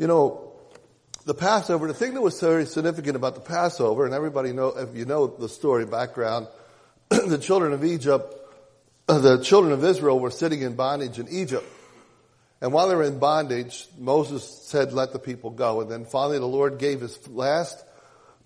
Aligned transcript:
You 0.00 0.06
know, 0.06 0.54
the 1.26 1.34
Passover, 1.34 1.86
the 1.86 1.92
thing 1.92 2.14
that 2.14 2.22
was 2.22 2.40
very 2.40 2.64
significant 2.64 3.16
about 3.16 3.34
the 3.34 3.42
Passover, 3.42 4.06
and 4.06 4.14
everybody 4.14 4.54
know, 4.54 4.68
if 4.68 4.96
you 4.96 5.04
know 5.04 5.26
the 5.26 5.46
story 5.46 5.84
background, 5.84 6.48
the 7.10 7.36
children 7.36 7.74
of 7.74 7.84
Egypt, 7.84 8.34
uh, 9.08 9.18
the 9.18 9.42
children 9.42 9.74
of 9.74 9.84
Israel 9.84 10.18
were 10.18 10.30
sitting 10.30 10.62
in 10.62 10.74
bondage 10.74 11.18
in 11.18 11.28
Egypt. 11.28 11.66
And 12.62 12.72
while 12.72 12.88
they 12.88 12.94
were 12.94 13.02
in 13.02 13.18
bondage, 13.18 13.86
Moses 13.98 14.42
said, 14.42 14.94
let 14.94 15.12
the 15.12 15.18
people 15.18 15.50
go. 15.50 15.82
And 15.82 15.90
then 15.90 16.06
finally 16.06 16.38
the 16.38 16.46
Lord 16.46 16.78
gave 16.78 17.02
his 17.02 17.28
last 17.28 17.84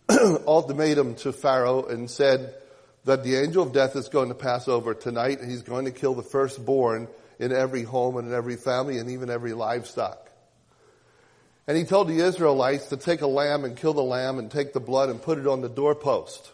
ultimatum 0.10 1.14
to 1.18 1.32
Pharaoh 1.32 1.84
and 1.84 2.10
said 2.10 2.52
that 3.04 3.22
the 3.22 3.36
angel 3.36 3.62
of 3.62 3.72
death 3.72 3.94
is 3.94 4.08
going 4.08 4.30
to 4.30 4.34
pass 4.34 4.66
over 4.66 4.92
tonight 4.92 5.38
and 5.38 5.48
he's 5.48 5.62
going 5.62 5.84
to 5.84 5.92
kill 5.92 6.14
the 6.14 6.24
firstborn 6.24 7.06
in 7.38 7.52
every 7.52 7.84
home 7.84 8.16
and 8.16 8.26
in 8.26 8.34
every 8.34 8.56
family 8.56 8.98
and 8.98 9.08
even 9.08 9.30
every 9.30 9.52
livestock. 9.52 10.23
And 11.66 11.76
he 11.76 11.84
told 11.84 12.08
the 12.08 12.20
Israelites 12.20 12.86
to 12.86 12.96
take 12.96 13.22
a 13.22 13.26
lamb 13.26 13.64
and 13.64 13.76
kill 13.76 13.94
the 13.94 14.02
lamb 14.02 14.38
and 14.38 14.50
take 14.50 14.72
the 14.72 14.80
blood 14.80 15.08
and 15.08 15.20
put 15.20 15.38
it 15.38 15.46
on 15.46 15.62
the 15.62 15.68
doorpost. 15.68 16.52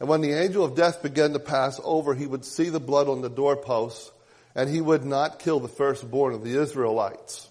And 0.00 0.08
when 0.08 0.22
the 0.22 0.32
angel 0.32 0.64
of 0.64 0.74
death 0.74 1.02
began 1.02 1.32
to 1.34 1.38
pass 1.38 1.80
over, 1.84 2.14
he 2.14 2.26
would 2.26 2.44
see 2.44 2.70
the 2.70 2.80
blood 2.80 3.08
on 3.08 3.20
the 3.20 3.30
doorpost 3.30 4.12
and 4.54 4.70
he 4.70 4.80
would 4.80 5.04
not 5.04 5.38
kill 5.40 5.60
the 5.60 5.68
firstborn 5.68 6.34
of 6.34 6.44
the 6.44 6.60
Israelites. 6.60 7.48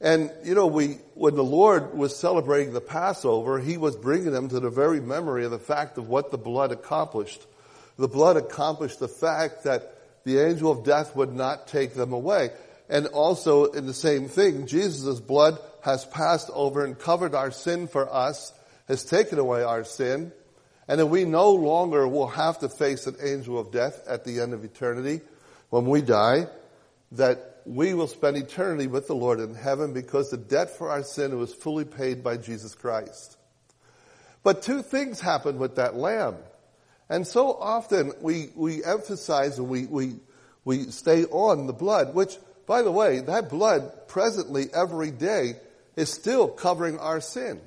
And, 0.00 0.32
you 0.42 0.54
know, 0.54 0.66
we, 0.66 0.98
when 1.14 1.36
the 1.36 1.44
Lord 1.44 1.94
was 1.96 2.16
celebrating 2.16 2.72
the 2.72 2.80
Passover, 2.80 3.60
he 3.60 3.76
was 3.76 3.96
bringing 3.96 4.32
them 4.32 4.48
to 4.48 4.58
the 4.58 4.70
very 4.70 5.00
memory 5.00 5.44
of 5.44 5.52
the 5.52 5.58
fact 5.58 5.96
of 5.96 6.08
what 6.08 6.30
the 6.30 6.38
blood 6.38 6.72
accomplished. 6.72 7.46
The 7.98 8.08
blood 8.08 8.36
accomplished 8.36 8.98
the 8.98 9.08
fact 9.08 9.64
that 9.64 9.96
the 10.24 10.40
angel 10.40 10.72
of 10.72 10.84
death 10.84 11.14
would 11.14 11.32
not 11.32 11.68
take 11.68 11.94
them 11.94 12.12
away. 12.12 12.50
And 12.92 13.06
also 13.06 13.64
in 13.72 13.86
the 13.86 13.94
same 13.94 14.28
thing, 14.28 14.66
Jesus' 14.66 15.18
blood 15.18 15.58
has 15.80 16.04
passed 16.04 16.50
over 16.52 16.84
and 16.84 16.98
covered 16.98 17.34
our 17.34 17.50
sin 17.50 17.88
for 17.88 18.06
us, 18.12 18.52
has 18.86 19.02
taken 19.02 19.38
away 19.38 19.62
our 19.62 19.82
sin, 19.82 20.30
and 20.86 21.00
that 21.00 21.06
we 21.06 21.24
no 21.24 21.52
longer 21.52 22.06
will 22.06 22.26
have 22.26 22.58
to 22.58 22.68
face 22.68 23.06
an 23.06 23.16
angel 23.24 23.58
of 23.58 23.72
death 23.72 24.06
at 24.06 24.26
the 24.26 24.40
end 24.40 24.52
of 24.52 24.62
eternity 24.62 25.22
when 25.70 25.86
we 25.86 26.02
die, 26.02 26.48
that 27.12 27.62
we 27.64 27.94
will 27.94 28.08
spend 28.08 28.36
eternity 28.36 28.88
with 28.88 29.06
the 29.06 29.14
Lord 29.14 29.40
in 29.40 29.54
heaven 29.54 29.94
because 29.94 30.28
the 30.28 30.36
debt 30.36 30.76
for 30.76 30.90
our 30.90 31.02
sin 31.02 31.38
was 31.38 31.54
fully 31.54 31.86
paid 31.86 32.22
by 32.22 32.36
Jesus 32.36 32.74
Christ. 32.74 33.38
But 34.42 34.60
two 34.60 34.82
things 34.82 35.18
happened 35.18 35.58
with 35.58 35.76
that 35.76 35.96
lamb. 35.96 36.36
And 37.08 37.26
so 37.26 37.54
often 37.54 38.12
we, 38.20 38.50
we 38.54 38.84
emphasize 38.84 39.58
and 39.58 39.70
we, 39.70 39.86
we, 39.86 40.16
we 40.66 40.90
stay 40.90 41.24
on 41.24 41.66
the 41.66 41.72
blood, 41.72 42.14
which, 42.14 42.36
by 42.66 42.82
the 42.82 42.92
way, 42.92 43.20
that 43.20 43.50
blood 43.50 44.08
presently 44.08 44.66
every 44.74 45.10
day 45.10 45.54
is 45.96 46.12
still 46.12 46.48
covering 46.48 46.98
our 46.98 47.20
sin. 47.20 47.60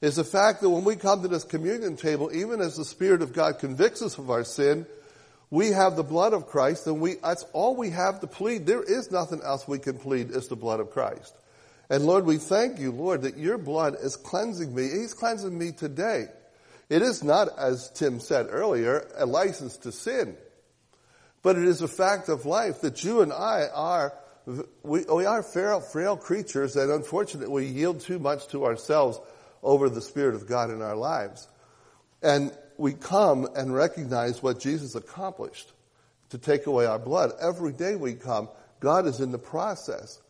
Is 0.00 0.16
the 0.16 0.24
fact 0.24 0.60
that 0.60 0.70
when 0.70 0.84
we 0.84 0.94
come 0.96 1.22
to 1.22 1.28
this 1.28 1.44
communion 1.44 1.96
table, 1.96 2.30
even 2.32 2.60
as 2.60 2.76
the 2.76 2.84
Spirit 2.84 3.20
of 3.20 3.32
God 3.32 3.58
convicts 3.58 4.00
us 4.00 4.16
of 4.18 4.30
our 4.30 4.44
sin, 4.44 4.86
we 5.50 5.68
have 5.68 5.96
the 5.96 6.04
blood 6.04 6.34
of 6.34 6.46
Christ 6.46 6.86
and 6.86 7.00
we, 7.00 7.14
that's 7.14 7.44
all 7.52 7.74
we 7.74 7.90
have 7.90 8.20
to 8.20 8.26
plead. 8.26 8.66
There 8.66 8.82
is 8.82 9.10
nothing 9.10 9.40
else 9.42 9.66
we 9.66 9.78
can 9.78 9.98
plead 9.98 10.30
is 10.30 10.48
the 10.48 10.56
blood 10.56 10.80
of 10.80 10.90
Christ. 10.90 11.34
And 11.90 12.04
Lord, 12.04 12.26
we 12.26 12.36
thank 12.36 12.78
you, 12.78 12.92
Lord, 12.92 13.22
that 13.22 13.38
your 13.38 13.56
blood 13.56 13.96
is 14.00 14.14
cleansing 14.14 14.74
me. 14.74 14.82
He's 14.82 15.14
cleansing 15.14 15.56
me 15.56 15.72
today. 15.72 16.26
It 16.90 17.02
is 17.02 17.24
not, 17.24 17.48
as 17.58 17.90
Tim 17.90 18.20
said 18.20 18.46
earlier, 18.50 19.06
a 19.16 19.26
license 19.26 19.78
to 19.78 19.92
sin. 19.92 20.36
But 21.42 21.56
it 21.56 21.64
is 21.64 21.82
a 21.82 21.88
fact 21.88 22.28
of 22.28 22.46
life 22.46 22.80
that 22.80 23.04
you 23.04 23.20
and 23.22 23.32
I 23.32 23.66
are, 23.72 24.12
we, 24.82 25.04
we 25.04 25.24
are 25.24 25.42
frail, 25.42 25.80
frail 25.80 26.16
creatures 26.16 26.76
and 26.76 26.90
unfortunately 26.90 27.52
we 27.52 27.66
yield 27.66 28.00
too 28.00 28.18
much 28.18 28.48
to 28.48 28.64
ourselves 28.64 29.20
over 29.62 29.88
the 29.88 30.00
Spirit 30.00 30.34
of 30.34 30.46
God 30.46 30.70
in 30.70 30.82
our 30.82 30.96
lives. 30.96 31.48
And 32.22 32.52
we 32.76 32.92
come 32.92 33.48
and 33.56 33.74
recognize 33.74 34.42
what 34.42 34.60
Jesus 34.60 34.94
accomplished 34.94 35.72
to 36.30 36.38
take 36.38 36.66
away 36.66 36.86
our 36.86 36.98
blood. 36.98 37.32
Every 37.40 37.72
day 37.72 37.96
we 37.96 38.14
come, 38.14 38.48
God 38.80 39.06
is 39.06 39.20
in 39.20 39.32
the 39.32 39.38
process. 39.38 40.20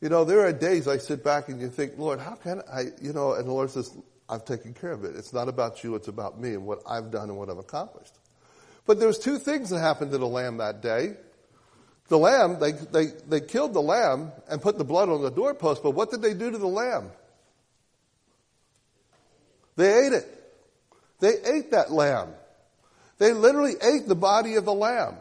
You 0.00 0.08
know, 0.08 0.24
there 0.24 0.40
are 0.40 0.52
days 0.52 0.88
I 0.88 0.98
sit 0.98 1.24
back 1.24 1.48
and 1.48 1.60
you 1.60 1.68
think, 1.68 1.94
Lord, 1.96 2.20
how 2.20 2.34
can 2.34 2.62
I, 2.70 2.86
you 3.00 3.12
know, 3.12 3.34
and 3.34 3.46
the 3.46 3.52
Lord 3.52 3.70
says, 3.70 3.96
I've 4.28 4.44
taken 4.44 4.74
care 4.74 4.92
of 4.92 5.04
it. 5.04 5.16
It's 5.16 5.32
not 5.32 5.48
about 5.48 5.84
you, 5.84 5.94
it's 5.94 6.08
about 6.08 6.38
me 6.40 6.50
and 6.50 6.66
what 6.66 6.80
I've 6.86 7.10
done 7.10 7.30
and 7.30 7.38
what 7.38 7.48
I've 7.48 7.58
accomplished. 7.58 8.12
But 8.86 9.00
there's 9.00 9.18
two 9.18 9.38
things 9.38 9.70
that 9.70 9.80
happened 9.80 10.12
to 10.12 10.18
the 10.18 10.28
lamb 10.28 10.58
that 10.58 10.80
day. 10.80 11.14
The 12.08 12.18
lamb, 12.18 12.60
they, 12.60 12.72
they, 12.72 13.06
they 13.28 13.40
killed 13.40 13.74
the 13.74 13.82
lamb 13.82 14.30
and 14.48 14.62
put 14.62 14.78
the 14.78 14.84
blood 14.84 15.08
on 15.08 15.22
the 15.22 15.30
doorpost, 15.30 15.82
but 15.82 15.90
what 15.90 16.10
did 16.10 16.22
they 16.22 16.34
do 16.34 16.50
to 16.50 16.58
the 16.58 16.66
lamb? 16.66 17.10
They 19.74 20.06
ate 20.06 20.12
it. 20.12 20.32
They 21.18 21.34
ate 21.44 21.72
that 21.72 21.90
lamb. 21.90 22.28
They 23.18 23.32
literally 23.32 23.74
ate 23.82 24.06
the 24.06 24.14
body 24.14 24.54
of 24.54 24.64
the 24.64 24.74
lamb. 24.74 25.16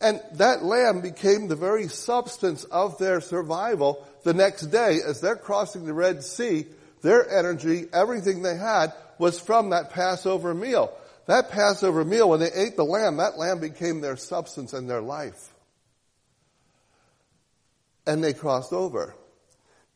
And 0.00 0.20
that 0.34 0.64
lamb 0.64 1.00
became 1.00 1.48
the 1.48 1.56
very 1.56 1.86
substance 1.88 2.64
of 2.64 2.98
their 2.98 3.20
survival 3.20 4.06
the 4.24 4.34
next 4.34 4.66
day 4.66 4.98
as 5.06 5.20
they're 5.20 5.36
crossing 5.36 5.84
the 5.84 5.92
Red 5.92 6.24
Sea. 6.24 6.66
Their 7.02 7.28
energy, 7.28 7.86
everything 7.92 8.42
they 8.42 8.56
had 8.56 8.92
was 9.18 9.38
from 9.38 9.70
that 9.70 9.90
Passover 9.90 10.54
meal. 10.54 10.92
That 11.26 11.50
Passover 11.50 12.04
meal, 12.04 12.28
when 12.28 12.40
they 12.40 12.52
ate 12.52 12.76
the 12.76 12.84
lamb, 12.84 13.18
that 13.18 13.38
lamb 13.38 13.60
became 13.60 14.00
their 14.00 14.16
substance 14.16 14.72
and 14.72 14.88
their 14.88 15.00
life. 15.00 15.52
And 18.06 18.22
they 18.22 18.32
crossed 18.32 18.72
over. 18.72 19.14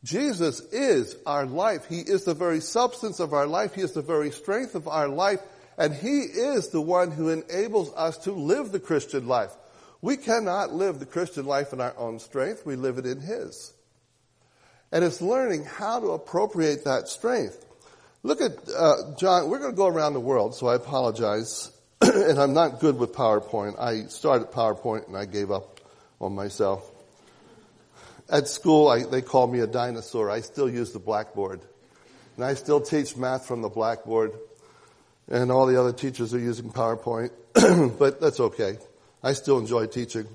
Jesus 0.04 0.60
is 0.72 1.16
our 1.26 1.46
life. 1.46 1.86
He 1.86 1.98
is 1.98 2.24
the 2.24 2.34
very 2.34 2.60
substance 2.60 3.18
of 3.18 3.32
our 3.32 3.46
life. 3.46 3.74
He 3.74 3.82
is 3.82 3.92
the 3.92 4.02
very 4.02 4.30
strength 4.30 4.76
of 4.76 4.86
our 4.86 5.08
life. 5.08 5.40
And 5.76 5.92
He 5.92 6.20
is 6.20 6.68
the 6.68 6.80
one 6.80 7.10
who 7.10 7.30
enables 7.30 7.92
us 7.94 8.16
to 8.18 8.32
live 8.32 8.70
the 8.70 8.78
Christian 8.78 9.26
life. 9.26 9.50
We 10.00 10.16
cannot 10.16 10.72
live 10.72 11.00
the 11.00 11.06
Christian 11.06 11.44
life 11.46 11.72
in 11.72 11.80
our 11.80 11.94
own 11.98 12.20
strength. 12.20 12.64
We 12.64 12.76
live 12.76 12.98
it 12.98 13.06
in 13.06 13.20
His. 13.20 13.72
And 14.92 15.04
it's 15.04 15.20
learning 15.20 15.64
how 15.64 15.98
to 15.98 16.12
appropriate 16.12 16.84
that 16.84 17.08
strength. 17.08 17.65
Look 18.26 18.40
at, 18.40 18.68
uh, 18.76 19.14
John, 19.16 19.48
we're 19.48 19.60
going 19.60 19.70
to 19.70 19.76
go 19.76 19.86
around 19.86 20.14
the 20.14 20.20
world, 20.20 20.56
so 20.56 20.66
I 20.66 20.74
apologize. 20.74 21.70
and 22.00 22.40
I'm 22.40 22.54
not 22.54 22.80
good 22.80 22.98
with 22.98 23.12
PowerPoint. 23.12 23.78
I 23.78 24.08
started 24.08 24.50
PowerPoint 24.50 25.06
and 25.06 25.16
I 25.16 25.26
gave 25.26 25.52
up 25.52 25.80
on 26.20 26.34
myself. 26.34 26.90
At 28.28 28.48
school, 28.48 28.88
I, 28.88 29.04
they 29.04 29.22
call 29.22 29.46
me 29.46 29.60
a 29.60 29.68
dinosaur. 29.68 30.28
I 30.28 30.40
still 30.40 30.68
use 30.68 30.90
the 30.92 30.98
blackboard. 30.98 31.60
And 32.34 32.44
I 32.44 32.54
still 32.54 32.80
teach 32.80 33.16
math 33.16 33.46
from 33.46 33.62
the 33.62 33.68
blackboard. 33.68 34.32
And 35.28 35.52
all 35.52 35.66
the 35.66 35.78
other 35.78 35.92
teachers 35.92 36.34
are 36.34 36.40
using 36.40 36.72
PowerPoint. 36.72 37.30
but 37.96 38.20
that's 38.20 38.40
okay. 38.40 38.78
I 39.22 39.34
still 39.34 39.60
enjoy 39.60 39.86
teaching. 39.86 40.26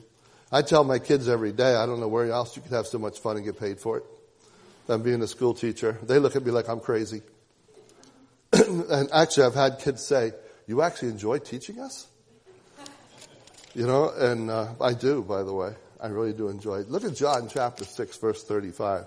I 0.50 0.62
tell 0.62 0.85
my 0.85 1.00
kids 1.00 1.28
every 1.28 1.52
day, 1.52 1.75
I 1.75 1.85
don't 1.85 2.00
know 2.00 2.08
where 2.08 2.31
else 2.31 2.56
you 2.56 2.62
could 2.62 2.72
have 2.72 2.88
so 2.88 3.00
much 3.00 3.19
fun 3.19 3.35
and 3.35 3.44
get 3.44 3.59
paid 3.59 3.81
for 3.81 3.97
it 3.97 4.06
than 4.88 5.03
being 5.03 5.22
a 5.22 5.28
school 5.28 5.53
teacher. 5.53 5.97
They 6.03 6.19
look 6.19 6.38
at 6.38 6.46
me 6.46 6.52
like 6.52 6.69
I'm 6.69 6.79
crazy. 6.79 7.22
and 8.90 9.10
actually, 9.14 9.46
I've 9.46 9.56
had 9.56 9.80
kids 9.80 10.06
say, 10.06 10.32
you 10.68 10.82
actually 10.82 11.10
enjoy 11.10 11.40
teaching 11.40 11.80
us? 11.80 12.08
You 13.74 13.88
know, 13.88 14.10
and 14.10 14.50
uh, 14.50 14.74
I 14.82 14.94
do, 14.94 15.22
by 15.22 15.44
the 15.44 15.54
way. 15.54 15.74
I 16.02 16.08
really 16.08 16.34
do 16.34 16.50
enjoy 16.50 16.80
it. 16.80 16.90
Look 16.90 17.04
at 17.04 17.16
John 17.16 17.48
chapter 17.48 17.86
6 17.86 18.18
verse 18.18 18.44
35. 18.44 19.06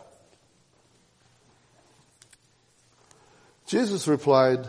Jesus 3.66 4.06
replied, 4.06 4.68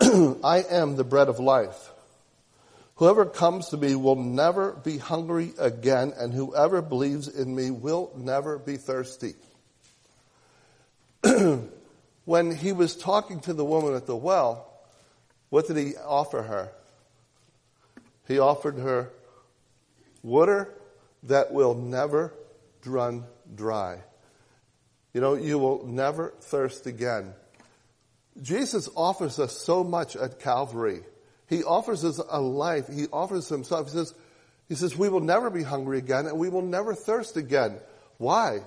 I 0.00 0.64
am 0.68 0.96
the 0.96 1.04
bread 1.04 1.28
of 1.28 1.38
life. 1.38 1.90
Whoever 2.96 3.26
comes 3.26 3.68
to 3.68 3.76
me 3.76 3.94
will 3.94 4.16
never 4.16 4.72
be 4.72 4.98
hungry 4.98 5.52
again, 5.58 6.12
and 6.16 6.32
whoever 6.32 6.82
believes 6.82 7.28
in 7.28 7.54
me 7.54 7.70
will 7.70 8.12
never 8.16 8.58
be 8.58 8.76
thirsty. 8.76 9.34
when 12.24 12.54
he 12.54 12.72
was 12.72 12.96
talking 12.96 13.40
to 13.40 13.52
the 13.52 13.64
woman 13.64 13.94
at 13.94 14.06
the 14.06 14.16
well, 14.16 14.68
what 15.50 15.66
did 15.66 15.76
he 15.76 15.96
offer 15.96 16.42
her? 16.42 16.72
He 18.26 18.38
offered 18.38 18.78
her 18.78 19.10
water 20.22 20.72
that 21.24 21.52
will 21.52 21.74
never 21.74 22.32
run 22.86 23.24
dry. 23.54 23.98
You 25.12 25.20
know, 25.20 25.34
you 25.34 25.58
will 25.58 25.86
never 25.86 26.32
thirst 26.40 26.86
again. 26.86 27.34
Jesus 28.40 28.88
offers 28.96 29.38
us 29.38 29.56
so 29.56 29.84
much 29.84 30.16
at 30.16 30.40
Calvary. 30.40 31.02
He 31.48 31.62
offers 31.64 32.04
us 32.04 32.18
a 32.30 32.40
life. 32.40 32.88
He 32.88 33.06
offers 33.12 33.48
himself. 33.48 33.88
He 33.88 33.92
says, 33.92 34.14
he 34.68 34.74
says, 34.74 34.96
we 34.96 35.10
will 35.10 35.20
never 35.20 35.50
be 35.50 35.62
hungry 35.62 35.98
again 35.98 36.26
and 36.26 36.38
we 36.38 36.48
will 36.48 36.62
never 36.62 36.94
thirst 36.94 37.36
again. 37.36 37.78
Why? 38.16 38.60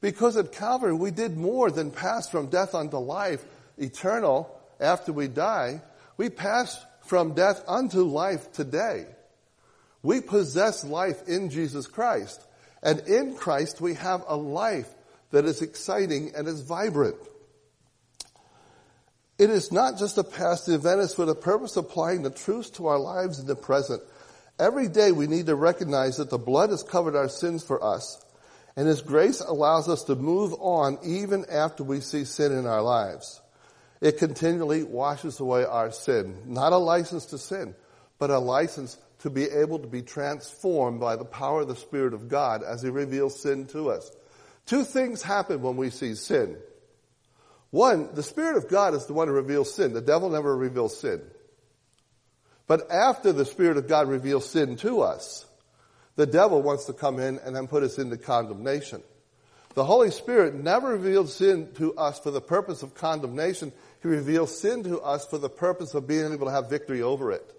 Because 0.00 0.36
at 0.36 0.52
Calvary 0.52 0.94
we 0.94 1.10
did 1.10 1.36
more 1.36 1.70
than 1.70 1.90
pass 1.90 2.28
from 2.28 2.48
death 2.48 2.74
unto 2.74 2.98
life, 2.98 3.44
eternal, 3.78 4.50
after 4.80 5.12
we 5.12 5.28
die. 5.28 5.80
We 6.16 6.30
pass 6.30 6.84
from 7.06 7.34
death 7.34 7.62
unto 7.66 8.02
life 8.02 8.52
today. 8.52 9.06
We 10.02 10.20
possess 10.20 10.84
life 10.84 11.26
in 11.28 11.50
Jesus 11.50 11.86
Christ. 11.86 12.44
And 12.82 13.00
in 13.00 13.34
Christ, 13.34 13.80
we 13.80 13.94
have 13.94 14.24
a 14.28 14.36
life 14.36 14.88
that 15.30 15.46
is 15.46 15.62
exciting 15.62 16.32
and 16.36 16.46
is 16.46 16.60
vibrant. 16.60 17.16
It 19.38 19.50
is 19.50 19.72
not 19.72 19.98
just 19.98 20.18
a 20.18 20.22
past 20.22 20.68
event, 20.68 21.00
it's 21.00 21.14
for 21.14 21.24
the 21.24 21.34
purpose 21.34 21.76
of 21.76 21.86
applying 21.86 22.22
the 22.22 22.30
truth 22.30 22.74
to 22.74 22.86
our 22.86 22.98
lives 22.98 23.40
in 23.40 23.46
the 23.46 23.56
present. 23.56 24.02
Every 24.58 24.86
day 24.86 25.10
we 25.10 25.26
need 25.26 25.46
to 25.46 25.56
recognize 25.56 26.18
that 26.18 26.30
the 26.30 26.38
blood 26.38 26.70
has 26.70 26.84
covered 26.84 27.16
our 27.16 27.28
sins 27.28 27.64
for 27.64 27.82
us, 27.82 28.23
and 28.76 28.88
His 28.88 29.02
grace 29.02 29.40
allows 29.40 29.88
us 29.88 30.04
to 30.04 30.16
move 30.16 30.54
on 30.58 30.98
even 31.04 31.44
after 31.50 31.84
we 31.84 32.00
see 32.00 32.24
sin 32.24 32.52
in 32.52 32.66
our 32.66 32.82
lives. 32.82 33.40
It 34.00 34.18
continually 34.18 34.82
washes 34.82 35.40
away 35.40 35.64
our 35.64 35.90
sin. 35.90 36.42
Not 36.46 36.72
a 36.72 36.78
license 36.78 37.26
to 37.26 37.38
sin, 37.38 37.74
but 38.18 38.30
a 38.30 38.38
license 38.38 38.98
to 39.20 39.30
be 39.30 39.44
able 39.44 39.78
to 39.78 39.86
be 39.86 40.02
transformed 40.02 41.00
by 41.00 41.16
the 41.16 41.24
power 41.24 41.62
of 41.62 41.68
the 41.68 41.76
Spirit 41.76 42.12
of 42.12 42.28
God 42.28 42.62
as 42.62 42.82
He 42.82 42.90
reveals 42.90 43.40
sin 43.40 43.66
to 43.68 43.90
us. 43.90 44.10
Two 44.66 44.84
things 44.84 45.22
happen 45.22 45.62
when 45.62 45.76
we 45.76 45.90
see 45.90 46.14
sin. 46.14 46.56
One, 47.70 48.14
the 48.14 48.22
Spirit 48.22 48.56
of 48.56 48.68
God 48.68 48.94
is 48.94 49.06
the 49.06 49.14
one 49.14 49.28
who 49.28 49.34
reveals 49.34 49.72
sin. 49.72 49.94
The 49.94 50.00
devil 50.00 50.30
never 50.30 50.56
reveals 50.56 50.98
sin. 50.98 51.22
But 52.66 52.90
after 52.90 53.32
the 53.32 53.44
Spirit 53.44 53.76
of 53.76 53.88
God 53.88 54.08
reveals 54.08 54.48
sin 54.48 54.76
to 54.76 55.02
us, 55.02 55.46
the 56.16 56.26
devil 56.26 56.62
wants 56.62 56.84
to 56.84 56.92
come 56.92 57.18
in 57.18 57.38
and 57.38 57.54
then 57.54 57.66
put 57.66 57.82
us 57.82 57.98
into 57.98 58.16
condemnation. 58.16 59.02
The 59.74 59.84
Holy 59.84 60.10
Spirit 60.10 60.54
never 60.54 60.90
revealed 60.90 61.28
sin 61.28 61.68
to 61.76 61.94
us 61.96 62.20
for 62.20 62.30
the 62.30 62.40
purpose 62.40 62.82
of 62.82 62.94
condemnation. 62.94 63.72
He 64.02 64.08
reveals 64.08 64.56
sin 64.56 64.84
to 64.84 65.00
us 65.00 65.26
for 65.26 65.38
the 65.38 65.48
purpose 65.48 65.94
of 65.94 66.06
being 66.06 66.32
able 66.32 66.46
to 66.46 66.52
have 66.52 66.70
victory 66.70 67.02
over 67.02 67.32
it. 67.32 67.50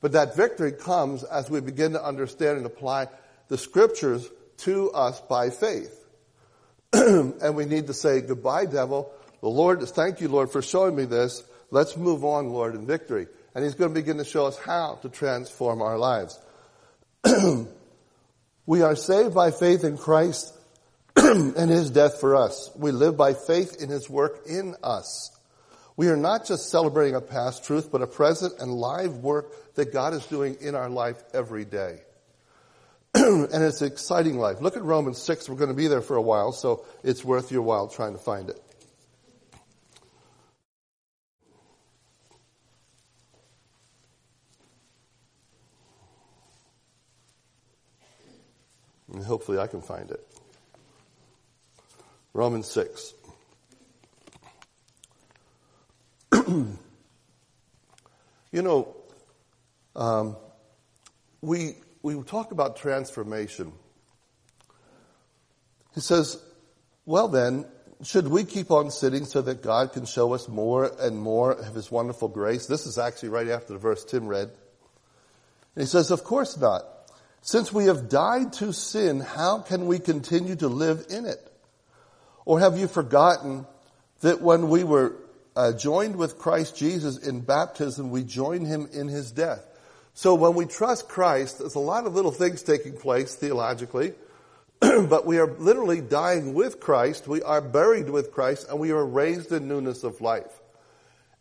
But 0.00 0.12
that 0.12 0.34
victory 0.34 0.72
comes 0.72 1.22
as 1.24 1.50
we 1.50 1.60
begin 1.60 1.92
to 1.92 2.02
understand 2.02 2.56
and 2.56 2.64
apply 2.64 3.08
the 3.48 3.58
scriptures 3.58 4.26
to 4.58 4.90
us 4.92 5.20
by 5.20 5.50
faith. 5.50 6.06
and 6.92 7.54
we 7.54 7.66
need 7.66 7.86
to 7.88 7.94
say, 7.94 8.22
goodbye, 8.22 8.64
devil. 8.64 9.12
The 9.42 9.48
Lord, 9.48 9.82
thank 9.82 10.20
you, 10.20 10.28
Lord, 10.28 10.50
for 10.50 10.62
showing 10.62 10.96
me 10.96 11.04
this. 11.04 11.42
Let's 11.70 11.96
move 11.96 12.24
on, 12.24 12.48
Lord, 12.48 12.74
in 12.74 12.86
victory. 12.86 13.26
And 13.54 13.62
He's 13.62 13.74
going 13.74 13.92
to 13.92 14.00
begin 14.00 14.16
to 14.18 14.24
show 14.24 14.46
us 14.46 14.58
how 14.58 14.98
to 15.02 15.08
transform 15.10 15.82
our 15.82 15.98
lives. 15.98 16.38
we 18.66 18.82
are 18.82 18.96
saved 18.96 19.34
by 19.34 19.50
faith 19.50 19.84
in 19.84 19.96
Christ 19.96 20.54
and 21.16 21.70
His 21.70 21.90
death 21.90 22.20
for 22.20 22.36
us. 22.36 22.70
We 22.76 22.92
live 22.92 23.16
by 23.16 23.34
faith 23.34 23.82
in 23.82 23.88
His 23.88 24.08
work 24.08 24.40
in 24.46 24.74
us. 24.82 25.36
We 25.96 26.08
are 26.08 26.16
not 26.16 26.46
just 26.46 26.70
celebrating 26.70 27.14
a 27.14 27.20
past 27.20 27.64
truth, 27.64 27.90
but 27.92 28.00
a 28.00 28.06
present 28.06 28.54
and 28.58 28.72
live 28.72 29.18
work 29.18 29.74
that 29.74 29.92
God 29.92 30.14
is 30.14 30.24
doing 30.26 30.56
in 30.60 30.74
our 30.74 30.88
life 30.88 31.22
every 31.34 31.64
day. 31.64 31.98
and 33.14 33.48
it's 33.52 33.82
an 33.82 33.88
exciting 33.88 34.38
life. 34.38 34.60
Look 34.60 34.76
at 34.76 34.82
Romans 34.82 35.18
6. 35.18 35.48
We're 35.48 35.56
going 35.56 35.68
to 35.68 35.74
be 35.74 35.88
there 35.88 36.00
for 36.00 36.16
a 36.16 36.22
while, 36.22 36.52
so 36.52 36.86
it's 37.02 37.24
worth 37.24 37.50
your 37.52 37.62
while 37.62 37.88
trying 37.88 38.12
to 38.12 38.18
find 38.18 38.48
it. 38.48 38.58
And 49.12 49.24
hopefully 49.24 49.58
I 49.58 49.66
can 49.66 49.82
find 49.82 50.10
it. 50.10 50.26
Romans 52.32 52.70
6. 52.70 53.14
you 56.46 56.78
know, 58.52 58.96
um, 59.96 60.36
we, 61.40 61.74
we 62.02 62.22
talk 62.22 62.52
about 62.52 62.76
transformation. 62.76 63.72
He 65.94 66.00
says, 66.00 66.40
well 67.04 67.28
then, 67.28 67.66
should 68.02 68.28
we 68.28 68.44
keep 68.44 68.70
on 68.70 68.90
sitting 68.90 69.24
so 69.24 69.42
that 69.42 69.62
God 69.62 69.92
can 69.92 70.06
show 70.06 70.32
us 70.32 70.48
more 70.48 70.90
and 71.00 71.18
more 71.18 71.52
of 71.52 71.74
His 71.74 71.90
wonderful 71.90 72.28
grace? 72.28 72.66
This 72.66 72.86
is 72.86 72.96
actually 72.96 73.30
right 73.30 73.48
after 73.48 73.72
the 73.72 73.78
verse 73.78 74.04
Tim 74.04 74.26
read. 74.26 74.50
And 75.74 75.82
he 75.82 75.86
says, 75.86 76.10
of 76.10 76.24
course 76.24 76.56
not. 76.56 76.84
Since 77.42 77.72
we 77.72 77.86
have 77.86 78.08
died 78.08 78.52
to 78.54 78.72
sin, 78.72 79.20
how 79.20 79.60
can 79.60 79.86
we 79.86 79.98
continue 79.98 80.56
to 80.56 80.68
live 80.68 81.06
in 81.08 81.24
it? 81.24 81.40
Or 82.44 82.60
have 82.60 82.78
you 82.78 82.86
forgotten 82.86 83.66
that 84.20 84.42
when 84.42 84.68
we 84.68 84.84
were 84.84 85.16
uh, 85.56 85.72
joined 85.72 86.16
with 86.16 86.38
Christ 86.38 86.76
Jesus 86.76 87.18
in 87.18 87.40
baptism, 87.40 88.10
we 88.10 88.24
join 88.24 88.64
him 88.64 88.88
in 88.92 89.08
his 89.08 89.32
death. 89.32 89.66
So 90.14 90.34
when 90.34 90.54
we 90.54 90.66
trust 90.66 91.08
Christ, 91.08 91.58
there's 91.58 91.74
a 91.74 91.80
lot 91.80 92.06
of 92.06 92.14
little 92.14 92.32
things 92.32 92.62
taking 92.62 92.96
place 92.96 93.34
theologically, 93.34 94.14
but 94.80 95.26
we 95.26 95.38
are 95.38 95.46
literally 95.46 96.00
dying 96.00 96.54
with 96.54 96.80
Christ, 96.80 97.26
we 97.26 97.42
are 97.42 97.60
buried 97.60 98.10
with 98.10 98.32
Christ, 98.32 98.68
and 98.68 98.78
we 98.78 98.90
are 98.90 99.04
raised 99.04 99.52
in 99.52 99.68
newness 99.68 100.04
of 100.04 100.20
life. 100.20 100.60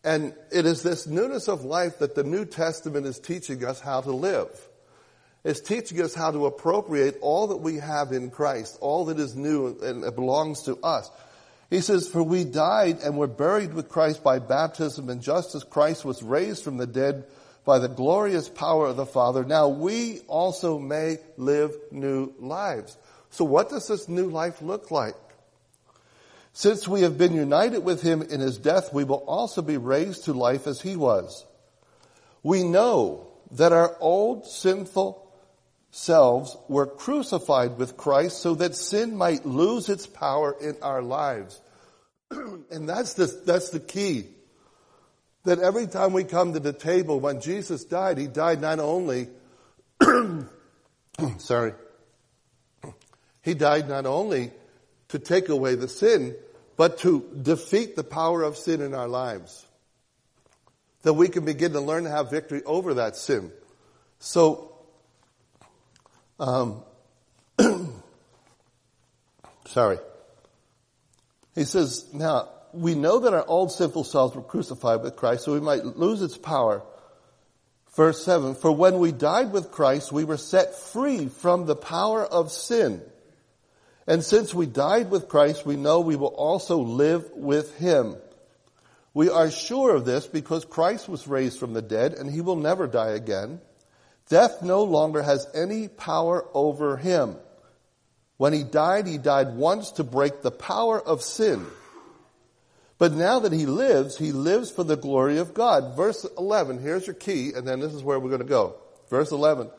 And 0.04 0.34
it 0.52 0.66
is 0.66 0.82
this 0.82 1.08
newness 1.08 1.50
of 1.50 1.66
life 1.66 2.00
that 2.00 2.16
the 2.16 2.24
New 2.24 2.46
Testament 2.46 3.06
is 3.06 3.20
teaching 3.20 3.66
us 3.66 3.82
how 3.82 4.02
to 4.02 4.12
live. 4.12 4.69
It's 5.44 5.62
teaching 5.62 6.02
us 6.02 6.14
how 6.14 6.32
to 6.32 6.48
appropriate 6.48 7.18
all 7.22 7.48
that 7.48 7.58
we 7.58 7.76
have 7.78 8.12
in 8.12 8.30
Christ, 8.30 8.78
all 8.82 9.06
that 9.06 9.20
is 9.20 9.36
new 9.36 9.78
and 9.82 10.04
belongs 10.16 10.64
to 10.64 10.78
us. 10.84 11.10
He 11.70 11.82
says, 11.82 12.10
for 12.10 12.24
we 12.24 12.44
died 12.44 13.00
and 13.04 13.18
were 13.18 13.28
buried 13.28 13.74
with 13.74 13.90
Christ 13.90 14.24
by 14.24 14.40
baptism 14.40 15.10
and 15.10 15.22
just 15.22 15.56
as 15.56 15.64
Christ 15.64 16.04
was 16.04 16.24
raised 16.24 16.64
from 16.64 16.78
the 16.78 16.88
dead 16.88 17.26
by 17.64 17.80
the 17.80 17.88
glorious 17.88 18.50
power 18.50 18.88
of 18.88 18.98
the 18.98 19.06
Father, 19.06 19.46
now 19.46 19.68
we 19.68 20.22
also 20.28 20.80
may 20.80 21.18
live 21.38 21.72
new 21.92 22.34
lives. 22.40 22.98
So 23.30 23.46
what 23.46 23.70
does 23.70 23.88
this 23.88 24.10
new 24.10 24.30
life 24.30 24.62
look 24.62 24.90
like? 24.92 25.16
Since 26.54 26.88
we 26.88 27.04
have 27.04 27.18
been 27.18 27.36
united 27.36 27.86
with 27.86 28.02
him 28.02 28.24
in 28.24 28.40
his 28.40 28.58
death, 28.58 28.92
we 28.92 29.04
will 29.04 29.24
also 29.28 29.62
be 29.62 29.78
raised 29.78 30.26
to 30.26 30.34
life 30.34 30.66
as 30.68 30.82
he 30.82 30.96
was. 30.96 31.46
We 32.42 32.64
know 32.64 33.28
that 33.52 33.72
our 33.72 33.96
old 34.00 34.48
sinful 34.48 35.29
selves 35.92 36.56
were 36.68 36.86
crucified 36.86 37.78
with 37.78 37.98
Christ 37.98 38.42
so 38.42 38.56
that 38.56 38.76
sin 38.76 39.16
might 39.16 39.46
lose 39.46 39.90
its 39.90 40.06
power 40.06 40.56
in 40.60 40.76
our 40.82 41.02
lives. 41.02 41.60
and 42.32 42.88
that's 42.88 43.14
the, 43.14 43.26
that's 43.46 43.70
the 43.70 43.80
key. 43.80 44.26
That 45.46 45.60
every 45.60 45.88
time 45.88 46.14
we 46.14 46.26
come 46.26 46.54
to 46.54 46.60
the 46.60 46.74
table, 46.74 47.20
when 47.20 47.42
Jesus 47.42 47.86
died, 47.86 48.18
He 48.18 48.28
died 48.28 48.62
not 48.62 48.80
only, 48.80 49.30
sorry, 51.38 51.74
He 53.42 53.54
died 53.54 53.88
not 53.88 54.06
only 54.06 54.52
to 55.08 55.18
take 55.18 55.50
away 55.50 55.76
the 55.76 55.88
sin, 55.88 56.36
but 56.78 57.00
to 57.00 57.26
defeat 57.42 57.96
the 57.96 58.04
power 58.04 58.44
of 58.44 58.58
sin 58.58 58.82
in 58.82 58.94
our 58.94 59.08
lives. 59.08 59.66
That 61.04 61.14
we 61.14 61.30
can 61.30 61.46
begin 61.46 61.72
to 61.74 61.82
learn 61.82 62.04
to 62.04 62.10
have 62.10 62.30
victory 62.30 62.62
over 62.64 62.96
that 62.96 63.16
sin. 63.16 63.52
So 64.20 64.79
um, 66.40 66.84
sorry. 69.66 70.00
He 71.56 71.66
says, 71.66 72.06
now, 72.14 72.50
we 72.72 72.96
know 72.96 73.20
that 73.20 73.34
our 73.34 73.46
old 73.46 73.72
sinful 73.72 74.04
selves 74.04 74.36
were 74.36 74.42
crucified 74.42 75.02
with 75.02 75.16
Christ 75.16 75.44
so 75.44 75.54
we 75.54 75.60
might 75.60 75.86
lose 75.86 76.22
its 76.22 76.38
power. 76.38 76.84
Verse 77.96 78.24
7, 78.24 78.56
for 78.56 78.72
when 78.72 79.00
we 79.00 79.12
died 79.12 79.52
with 79.52 79.72
Christ, 79.72 80.12
we 80.12 80.24
were 80.24 80.38
set 80.38 80.76
free 80.76 81.28
from 81.28 81.66
the 81.66 81.76
power 81.76 82.24
of 82.24 82.52
sin. 82.52 83.02
And 84.08 84.24
since 84.24 84.54
we 84.54 84.68
died 84.68 85.12
with 85.12 85.28
Christ, 85.28 85.66
we 85.66 85.76
know 85.76 86.00
we 86.00 86.16
will 86.16 86.28
also 86.28 86.78
live 86.78 87.30
with 87.34 87.76
Him. 87.78 88.16
We 89.14 89.30
are 89.30 89.52
sure 89.52 89.96
of 89.96 90.06
this 90.06 90.28
because 90.28 90.66
Christ 90.66 91.10
was 91.10 91.28
raised 91.28 91.60
from 91.60 91.74
the 91.74 91.82
dead 91.82 92.14
and 92.14 92.30
He 92.30 92.42
will 92.42 92.56
never 92.56 92.88
die 92.88 93.12
again. 93.12 93.60
Death 94.30 94.62
no 94.62 94.84
longer 94.84 95.24
has 95.24 95.48
any 95.54 95.88
power 95.88 96.46
over 96.54 96.98
him. 96.98 97.36
When 98.38 98.54
he 98.54 98.64
died, 98.64 99.08
he 99.08 99.18
died 99.18 99.56
once 99.56 99.92
to 99.94 100.04
break 100.04 100.42
the 100.42 100.52
power 100.52 101.02
of 101.02 101.22
sin. 101.22 101.66
But 103.00 103.14
now 103.14 103.40
that 103.40 103.52
he 103.52 103.66
lives, 103.66 104.18
he 104.18 104.32
lives 104.32 104.70
for 104.70 104.84
the 104.84 104.96
glory 104.96 105.40
of 105.40 105.54
God. 105.54 105.96
Verse 105.96 106.26
11, 106.38 106.80
here's 106.80 107.08
your 107.08 107.16
key, 107.16 107.54
and 107.54 107.68
then 107.68 107.80
this 107.80 107.94
is 107.94 108.04
where 108.04 108.20
we're 108.20 108.30
going 108.30 108.42
to 108.42 108.48
go. 108.48 108.76
Verse 109.10 109.32
11. 109.32 109.72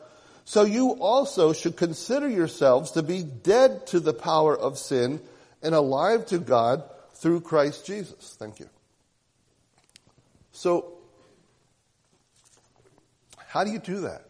So 0.43 0.63
you 0.63 0.91
also 0.99 1.53
should 1.53 1.77
consider 1.77 2.27
yourselves 2.27 2.91
to 2.91 3.03
be 3.03 3.23
dead 3.23 3.87
to 3.87 3.99
the 3.99 4.13
power 4.13 4.57
of 4.57 4.77
sin 4.77 5.21
and 5.61 5.73
alive 5.73 6.25
to 6.27 6.39
God 6.39 6.83
through 7.13 7.41
Christ 7.41 7.85
Jesus. 7.85 8.35
Thank 8.37 8.59
you. 8.59 8.67
So, 10.51 10.93
how 13.47 13.63
do 13.63 13.71
you 13.71 13.79
do 13.79 14.01
that? 14.01 14.25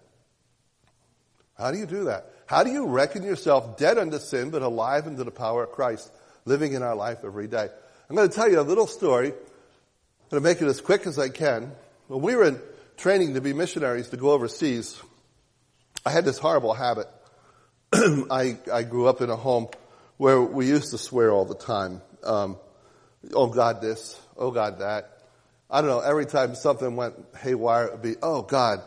How 1.62 1.72
do 1.72 1.78
you 1.78 1.86
do 1.86 2.06
that? 2.06 2.26
How 2.48 2.64
do 2.64 2.72
you 2.72 2.88
reckon 2.88 3.24
yourself 3.24 3.78
dead 3.78 3.98
unto 3.98 4.18
sin 4.18 4.50
but 4.50 4.64
alive 4.64 5.06
unto 5.06 5.24
the 5.24 5.32
power 5.32 5.64
of 5.64 5.72
Christ 5.72 6.12
living 6.44 6.74
in 6.74 6.82
our 6.82 6.96
life 6.96 7.20
every 7.24 7.48
day? 7.48 7.70
I'm 8.10 8.16
going 8.16 8.28
to 8.28 8.36
tell 8.36 8.50
you 8.50 8.60
a 8.60 8.62
little 8.62 8.88
story. 8.88 9.28
I'm 9.28 10.30
going 10.32 10.44
to 10.44 10.50
make 10.50 10.62
it 10.62 10.66
as 10.66 10.82
quick 10.82 11.06
as 11.06 11.20
I 11.20 11.30
can. 11.30 11.72
When 12.08 12.22
we 12.22 12.36
were 12.36 12.46
in 12.46 12.60
training 12.98 13.36
to 13.36 13.42
be 13.42 13.54
missionaries 13.54 14.10
to 14.10 14.18
go 14.18 14.32
overseas, 14.32 15.00
I 16.04 16.10
had 16.10 16.26
this 16.26 16.40
horrible 16.40 16.74
habit. 16.74 17.08
I, 17.94 18.58
I 18.74 18.84
grew 18.84 19.08
up 19.08 19.22
in 19.22 19.30
a 19.30 19.36
home 19.36 19.68
where 20.18 20.42
we 20.42 20.68
used 20.68 20.92
to 20.92 20.98
swear 20.98 21.32
all 21.32 21.46
the 21.46 21.56
time. 21.56 22.02
Um, 22.24 22.58
oh 23.34 23.48
God 23.48 23.82
this, 23.82 24.20
oh 24.36 24.50
God 24.50 24.80
that. 24.80 25.10
I 25.70 25.82
don't 25.82 25.90
know, 25.90 26.00
every 26.00 26.26
time 26.26 26.56
something 26.56 26.96
went 26.96 27.16
haywire, 27.40 27.86
it 27.86 27.92
would 27.92 28.02
be, 28.02 28.16
oh 28.22 28.42
God. 28.42 28.82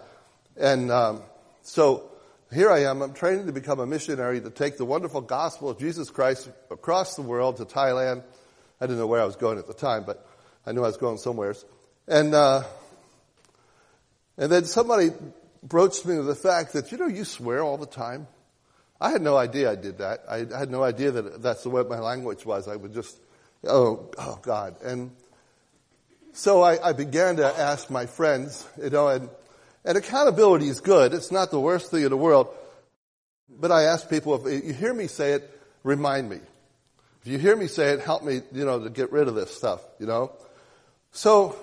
And 0.56 0.90
um, 0.90 1.22
so 1.62 2.10
here 2.54 2.70
I 2.70 2.84
am, 2.84 3.02
I'm 3.02 3.12
training 3.12 3.46
to 3.46 3.52
become 3.52 3.80
a 3.80 3.86
missionary 3.86 4.40
to 4.40 4.50
take 4.50 4.76
the 4.76 4.84
wonderful 4.84 5.20
gospel 5.20 5.70
of 5.70 5.78
Jesus 5.78 6.10
Christ 6.10 6.48
across 6.70 7.16
the 7.16 7.22
world 7.22 7.56
to 7.56 7.64
Thailand. 7.64 8.22
I 8.80 8.86
didn't 8.86 8.98
know 8.98 9.06
where 9.06 9.20
I 9.20 9.24
was 9.24 9.36
going 9.36 9.58
at 9.58 9.66
the 9.66 9.74
time, 9.74 10.04
but 10.04 10.26
I 10.64 10.72
knew 10.72 10.82
I 10.82 10.86
was 10.86 10.96
going 10.96 11.18
somewheres. 11.18 11.64
And, 12.06 12.34
uh, 12.34 12.62
and 14.36 14.50
then 14.50 14.64
somebody 14.64 15.10
broached 15.62 16.06
me 16.06 16.16
with 16.16 16.26
the 16.26 16.34
fact 16.34 16.74
that, 16.74 16.92
you 16.92 16.98
know, 16.98 17.06
you 17.06 17.24
swear 17.24 17.62
all 17.62 17.76
the 17.76 17.86
time. 17.86 18.28
I 19.00 19.10
had 19.10 19.22
no 19.22 19.36
idea 19.36 19.70
I 19.70 19.76
did 19.76 19.98
that. 19.98 20.24
I 20.28 20.38
had 20.38 20.70
no 20.70 20.82
idea 20.82 21.10
that 21.10 21.42
that's 21.42 21.62
the 21.64 21.70
way 21.70 21.82
my 21.82 21.98
language 21.98 22.46
was. 22.46 22.68
I 22.68 22.76
would 22.76 22.94
just, 22.94 23.18
oh, 23.66 24.10
oh 24.18 24.38
God. 24.42 24.76
And 24.82 25.10
so 26.32 26.62
I, 26.62 26.90
I 26.90 26.92
began 26.92 27.36
to 27.36 27.46
ask 27.46 27.90
my 27.90 28.06
friends, 28.06 28.66
you 28.82 28.90
know, 28.90 29.08
and, 29.08 29.28
and 29.84 29.98
accountability 29.98 30.68
is 30.68 30.80
good. 30.80 31.12
It's 31.12 31.30
not 31.30 31.50
the 31.50 31.60
worst 31.60 31.90
thing 31.90 32.02
in 32.02 32.10
the 32.10 32.16
world. 32.16 32.48
But 33.48 33.70
I 33.70 33.84
ask 33.84 34.08
people, 34.08 34.46
if 34.46 34.64
you 34.64 34.72
hear 34.72 34.94
me 34.94 35.06
say 35.06 35.32
it, 35.32 35.60
remind 35.82 36.28
me. 36.28 36.40
If 37.22 37.28
you 37.28 37.38
hear 37.38 37.56
me 37.56 37.66
say 37.66 37.90
it, 37.90 38.00
help 38.00 38.22
me, 38.22 38.40
you 38.52 38.64
know, 38.64 38.82
to 38.82 38.90
get 38.90 39.12
rid 39.12 39.28
of 39.28 39.34
this 39.34 39.54
stuff, 39.54 39.80
you 39.98 40.06
know. 40.06 40.32
So, 41.12 41.56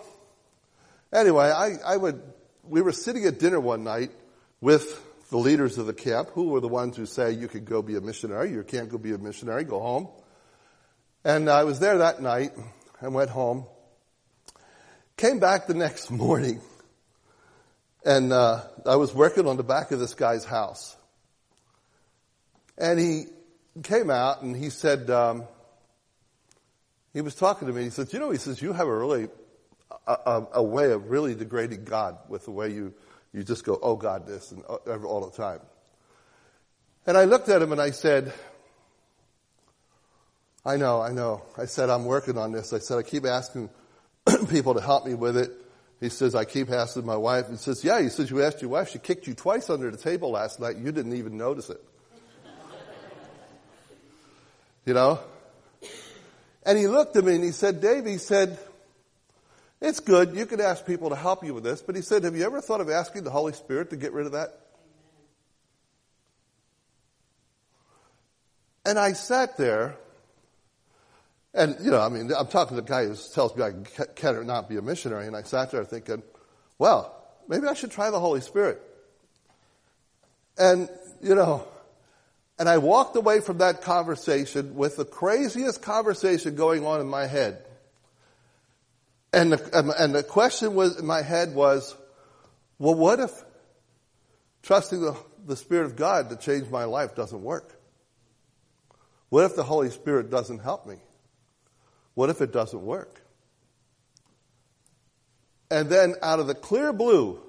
anyway, 1.11 1.45
I, 1.45 1.75
I 1.85 1.97
would, 1.97 2.21
we 2.63 2.81
were 2.81 2.91
sitting 2.91 3.25
at 3.25 3.39
dinner 3.39 3.59
one 3.59 3.83
night 3.83 4.11
with 4.59 5.07
the 5.29 5.37
leaders 5.37 5.77
of 5.77 5.87
the 5.87 5.93
camp, 5.93 6.29
who 6.31 6.49
were 6.49 6.59
the 6.59 6.67
ones 6.67 6.97
who 6.97 7.05
say 7.05 7.31
you 7.31 7.47
could 7.47 7.65
go 7.65 7.81
be 7.81 7.95
a 7.95 8.01
missionary, 8.01 8.51
you 8.51 8.63
can't 8.63 8.89
go 8.89 8.97
be 8.97 9.13
a 9.13 9.17
missionary, 9.17 9.63
go 9.63 9.79
home. 9.79 10.07
And 11.23 11.49
I 11.49 11.63
was 11.63 11.79
there 11.79 11.99
that 11.99 12.21
night 12.21 12.51
and 12.99 13.13
went 13.13 13.29
home. 13.29 13.65
Came 15.17 15.39
back 15.39 15.67
the 15.67 15.73
next 15.73 16.11
morning 16.11 16.61
and 18.05 18.33
uh, 18.33 18.61
I 18.85 18.95
was 18.95 19.13
working 19.13 19.47
on 19.47 19.57
the 19.57 19.63
back 19.63 19.91
of 19.91 19.99
this 19.99 20.13
guy's 20.13 20.43
house. 20.43 20.95
And 22.77 22.99
he 22.99 23.25
came 23.83 24.09
out 24.09 24.41
and 24.41 24.55
he 24.55 24.69
said, 24.69 25.09
um, 25.09 25.43
he 27.13 27.21
was 27.21 27.35
talking 27.35 27.67
to 27.67 27.73
me. 27.73 27.83
He 27.83 27.89
says, 27.89 28.11
you 28.13 28.19
know, 28.19 28.31
he 28.31 28.37
says, 28.37 28.61
you 28.61 28.73
have 28.73 28.87
a 28.87 28.97
really, 28.97 29.29
a, 30.07 30.11
a, 30.11 30.47
a 30.55 30.63
way 30.63 30.91
of 30.91 31.09
really 31.11 31.35
degrading 31.35 31.83
God 31.83 32.17
with 32.27 32.45
the 32.45 32.51
way 32.51 32.71
you 32.71 32.93
you 33.33 33.43
just 33.43 33.63
go, 33.63 33.79
oh 33.81 33.95
God, 33.95 34.27
this, 34.27 34.51
and 34.51 34.63
uh, 34.69 34.97
all 35.03 35.25
the 35.25 35.35
time. 35.35 35.61
And 37.07 37.17
I 37.17 37.23
looked 37.23 37.49
at 37.49 37.61
him 37.61 37.71
and 37.71 37.81
I 37.81 37.91
said, 37.91 38.33
I 40.65 40.77
know, 40.77 41.01
I 41.01 41.11
know. 41.11 41.41
I 41.57 41.65
said, 41.65 41.89
I'm 41.89 42.05
working 42.05 42.37
on 42.37 42.51
this. 42.51 42.73
I 42.73 42.79
said, 42.79 42.97
I 42.97 43.03
keep 43.03 43.25
asking 43.25 43.69
people 44.49 44.75
to 44.75 44.81
help 44.81 45.05
me 45.05 45.15
with 45.15 45.37
it. 45.37 45.51
He 46.01 46.09
says, 46.09 46.33
I 46.33 46.45
keep 46.45 46.71
asking 46.71 47.05
my 47.05 47.15
wife. 47.15 47.47
He 47.49 47.57
says, 47.57 47.83
yeah, 47.83 48.01
he 48.01 48.09
says, 48.09 48.31
you 48.31 48.41
asked 48.41 48.59
your 48.59 48.71
wife. 48.71 48.89
She 48.89 48.97
kicked 48.97 49.27
you 49.27 49.35
twice 49.35 49.69
under 49.69 49.91
the 49.91 49.97
table 49.97 50.31
last 50.31 50.59
night. 50.59 50.77
You 50.77 50.91
didn't 50.91 51.13
even 51.13 51.37
notice 51.37 51.69
it. 51.69 51.79
you 54.85 54.95
know? 54.95 55.19
And 56.65 56.77
he 56.79 56.87
looked 56.87 57.15
at 57.17 57.23
me 57.23 57.35
and 57.35 57.43
he 57.43 57.51
said, 57.51 57.81
Dave, 57.81 58.07
he 58.07 58.17
said, 58.17 58.57
it's 59.79 59.99
good. 59.99 60.35
You 60.35 60.47
could 60.47 60.59
ask 60.59 60.87
people 60.87 61.09
to 61.09 61.15
help 61.15 61.43
you 61.43 61.53
with 61.53 61.63
this. 61.63 61.83
But 61.83 61.95
he 61.95 62.01
said, 62.01 62.23
have 62.23 62.35
you 62.35 62.45
ever 62.45 62.61
thought 62.61 62.81
of 62.81 62.89
asking 62.89 63.23
the 63.23 63.31
Holy 63.31 63.53
Spirit 63.53 63.91
to 63.91 63.95
get 63.95 64.11
rid 64.11 64.25
of 64.25 64.31
that? 64.31 64.59
And 68.83 68.97
I 68.97 69.13
sat 69.13 69.55
there, 69.55 69.97
and, 71.53 71.75
you 71.81 71.91
know, 71.91 71.99
I 71.99 72.09
mean, 72.09 72.31
I'm 72.37 72.47
talking 72.47 72.77
to 72.77 72.81
the 72.81 72.87
guy 72.87 73.05
who 73.05 73.15
tells 73.33 73.55
me 73.55 73.63
I 73.63 73.73
can 74.15 74.35
or 74.35 74.43
not 74.43 74.69
be 74.69 74.77
a 74.77 74.81
missionary, 74.81 75.27
and 75.27 75.35
I 75.35 75.43
sat 75.43 75.71
there 75.71 75.83
thinking, 75.83 76.23
well, 76.77 77.21
maybe 77.47 77.67
I 77.67 77.73
should 77.73 77.91
try 77.91 78.09
the 78.09 78.19
Holy 78.19 78.41
Spirit. 78.41 78.81
And, 80.57 80.89
you 81.21 81.35
know, 81.35 81.67
and 82.57 82.69
I 82.69 82.77
walked 82.77 83.15
away 83.15 83.41
from 83.41 83.57
that 83.57 83.81
conversation 83.81 84.75
with 84.75 84.95
the 84.95 85.05
craziest 85.05 85.81
conversation 85.81 86.55
going 86.55 86.85
on 86.85 87.01
in 87.01 87.07
my 87.07 87.25
head. 87.25 87.65
And 89.33 89.53
the, 89.53 89.95
and 89.97 90.13
the 90.13 90.23
question 90.23 90.75
was 90.75 90.99
in 90.99 91.05
my 91.05 91.21
head 91.21 91.55
was, 91.55 91.95
well, 92.79 92.95
what 92.95 93.19
if 93.19 93.31
trusting 94.63 95.01
the, 95.01 95.17
the 95.45 95.55
Spirit 95.55 95.85
of 95.85 95.95
God 95.95 96.29
to 96.29 96.35
change 96.35 96.69
my 96.69 96.83
life 96.83 97.15
doesn't 97.15 97.41
work? 97.41 97.79
What 99.29 99.45
if 99.45 99.55
the 99.55 99.63
Holy 99.63 99.89
Spirit 99.89 100.29
doesn't 100.29 100.59
help 100.59 100.85
me? 100.85 100.97
What 102.13 102.29
if 102.29 102.41
it 102.41 102.51
doesn't 102.51 102.81
work? 102.81 103.21
And 105.69 105.89
then 105.89 106.15
out 106.21 106.39
of 106.39 106.47
the 106.47 106.55
clear 106.55 106.91
blue, 106.91 107.39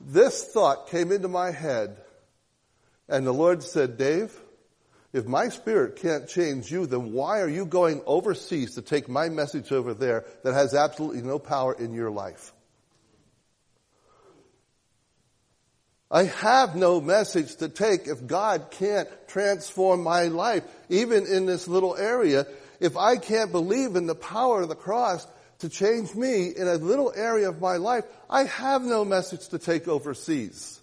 this 0.00 0.44
thought 0.44 0.88
came 0.88 1.12
into 1.12 1.28
my 1.28 1.50
head 1.50 1.98
and 3.08 3.26
the 3.26 3.32
Lord 3.32 3.62
said, 3.62 3.98
Dave, 3.98 4.36
if 5.12 5.26
my 5.26 5.48
spirit 5.48 5.96
can't 5.96 6.28
change 6.28 6.70
you, 6.70 6.86
then 6.86 7.12
why 7.12 7.40
are 7.40 7.48
you 7.48 7.64
going 7.66 8.02
overseas 8.06 8.74
to 8.74 8.82
take 8.82 9.08
my 9.08 9.28
message 9.28 9.72
over 9.72 9.94
there 9.94 10.24
that 10.42 10.54
has 10.54 10.74
absolutely 10.74 11.22
no 11.22 11.38
power 11.38 11.72
in 11.72 11.92
your 11.92 12.10
life? 12.10 12.52
I 16.10 16.24
have 16.24 16.76
no 16.76 17.00
message 17.00 17.56
to 17.56 17.68
take 17.68 18.06
if 18.06 18.26
God 18.26 18.70
can't 18.70 19.08
transform 19.26 20.02
my 20.02 20.24
life, 20.24 20.64
even 20.88 21.26
in 21.26 21.46
this 21.46 21.66
little 21.66 21.96
area. 21.96 22.46
If 22.80 22.96
I 22.96 23.16
can't 23.16 23.52
believe 23.52 23.96
in 23.96 24.06
the 24.06 24.14
power 24.14 24.62
of 24.62 24.68
the 24.68 24.74
cross 24.74 25.26
to 25.60 25.68
change 25.68 26.14
me 26.14 26.48
in 26.48 26.68
a 26.68 26.74
little 26.74 27.12
area 27.14 27.48
of 27.48 27.60
my 27.60 27.76
life, 27.76 28.04
I 28.28 28.44
have 28.44 28.82
no 28.82 29.04
message 29.04 29.48
to 29.48 29.58
take 29.58 29.88
overseas. 29.88 30.80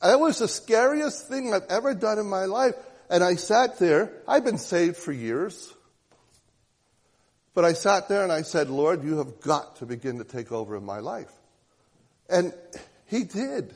That 0.00 0.18
was 0.18 0.38
the 0.38 0.48
scariest 0.48 1.28
thing 1.28 1.54
I've 1.54 1.66
ever 1.68 1.94
done 1.94 2.18
in 2.18 2.26
my 2.26 2.46
life. 2.46 2.74
And 3.08 3.22
I 3.22 3.36
sat 3.36 3.78
there. 3.78 4.12
I've 4.26 4.44
been 4.44 4.58
saved 4.58 4.96
for 4.96 5.12
years. 5.12 5.72
But 7.54 7.64
I 7.64 7.74
sat 7.74 8.08
there 8.08 8.22
and 8.22 8.32
I 8.32 8.42
said, 8.42 8.70
Lord, 8.70 9.04
you 9.04 9.18
have 9.18 9.40
got 9.40 9.76
to 9.76 9.86
begin 9.86 10.18
to 10.18 10.24
take 10.24 10.50
over 10.50 10.76
in 10.76 10.84
my 10.84 11.00
life. 11.00 11.30
And 12.28 12.54
he 13.06 13.24
did. 13.24 13.74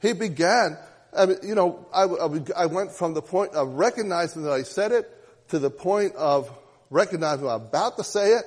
He 0.00 0.12
began. 0.12 0.76
I 1.16 1.26
mean, 1.26 1.38
you 1.42 1.54
know, 1.54 1.86
I, 1.92 2.02
I, 2.02 2.66
went 2.66 2.92
from 2.92 3.14
the 3.14 3.22
point 3.22 3.54
of 3.54 3.68
recognizing 3.68 4.42
that 4.42 4.52
I 4.52 4.62
said 4.62 4.92
it 4.92 5.10
to 5.48 5.58
the 5.58 5.70
point 5.70 6.14
of 6.14 6.50
recognizing 6.90 7.46
I'm 7.46 7.62
about 7.62 7.96
to 7.96 8.04
say 8.04 8.32
it 8.32 8.44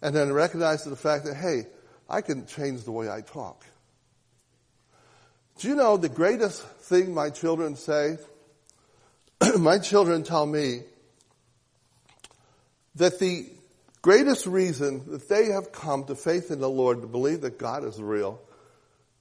and 0.00 0.14
then 0.14 0.32
recognizing 0.32 0.90
the 0.90 0.96
fact 0.96 1.24
that, 1.24 1.34
hey, 1.34 1.66
I 2.08 2.20
can 2.20 2.46
change 2.46 2.84
the 2.84 2.92
way 2.92 3.10
I 3.10 3.20
talk. 3.20 3.64
Do 5.58 5.68
you 5.68 5.74
know 5.74 5.96
the 5.96 6.08
greatest 6.08 6.62
thing 6.62 7.14
my 7.14 7.30
children 7.30 7.76
say? 7.76 8.18
my 9.58 9.78
children 9.78 10.22
tell 10.24 10.46
me 10.46 10.80
that 12.96 13.18
the 13.18 13.46
greatest 14.02 14.46
reason 14.46 15.10
that 15.10 15.28
they 15.28 15.46
have 15.46 15.72
come 15.72 16.04
to 16.04 16.14
faith 16.14 16.50
in 16.50 16.60
the 16.60 16.68
Lord 16.68 17.00
to 17.02 17.06
believe 17.06 17.42
that 17.42 17.58
God 17.58 17.84
is 17.84 18.00
real 18.00 18.40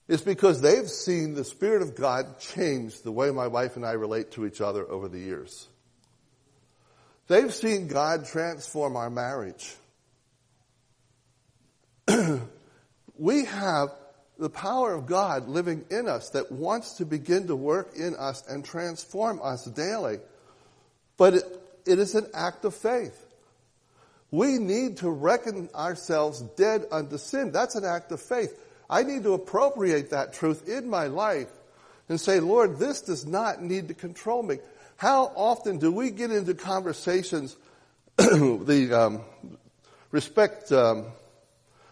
is 0.08 0.22
because 0.22 0.60
they've 0.60 0.89
seen 0.89 1.36
the 1.36 1.46
Spirit 1.46 1.82
of 1.82 1.96
God 1.96 2.39
change 2.39 3.01
the 3.01 3.12
way 3.12 3.32
my 3.32 3.48
wife 3.48 3.75
and 3.75 3.86
I 3.86 3.91
relate 3.91 4.32
to 4.32 4.46
each 4.46 4.60
other 4.60 4.89
over 4.89 5.08
the 5.08 5.20
years. 5.20 5.68
They've 7.32 7.54
seen 7.54 7.88
God 7.88 8.26
transform 8.26 8.98
our 8.98 9.10
marriage. 9.10 9.74
we 13.18 13.46
have 13.46 13.88
the 14.38 14.50
power 14.50 14.94
of 14.94 15.06
God 15.06 15.48
living 15.48 15.86
in 15.90 16.10
us 16.10 16.32
that 16.32 16.52
wants 16.52 16.96
to 16.96 17.06
begin 17.06 17.48
to 17.48 17.56
work 17.56 17.96
in 17.96 18.18
us 18.18 18.44
and 18.50 18.66
transform 18.66 19.40
us 19.42 19.64
daily. 19.64 20.20
But 21.16 21.36
it, 21.36 21.44
it 21.86 22.00
is 22.00 22.16
an 22.16 22.28
act 22.34 22.66
of 22.66 22.76
faith. 22.76 23.26
We 24.30 24.58
need 24.58 24.98
to 24.98 25.10
reckon 25.10 25.70
ourselves 25.74 26.42
dead 26.58 26.84
unto 26.92 27.18
sin. 27.18 27.54
That's 27.54 27.76
an 27.76 27.86
act 27.86 28.12
of 28.12 28.22
faith. 28.22 28.60
I 28.90 29.04
need 29.04 29.24
to 29.24 29.36
appropriate 29.36 30.10
that 30.10 30.34
truth 30.34 30.68
in 30.68 30.90
my 30.90 31.08
life 31.08 31.48
and 32.10 32.20
say, 32.20 32.42
Lord, 32.42 32.78
this 32.78 33.00
does 33.00 33.26
not 33.26 33.62
need 33.62 33.88
to 33.88 33.94
control 33.94 34.44
me. 34.44 34.58
How 35.01 35.31
often 35.36 35.79
do 35.79 35.91
we 35.91 36.12
get 36.12 36.29
into 36.29 36.53
conversations, 36.53 37.58
the 38.17 38.89
um, 38.93 39.22
respect, 40.12 40.72
um, 40.72 41.08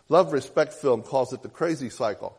love 0.09 0.31
respect 0.31 0.73
film 0.73 1.01
calls 1.01 1.33
it 1.33 1.41
the 1.41 1.49
crazy 1.49 1.89
cycle. 1.89 2.37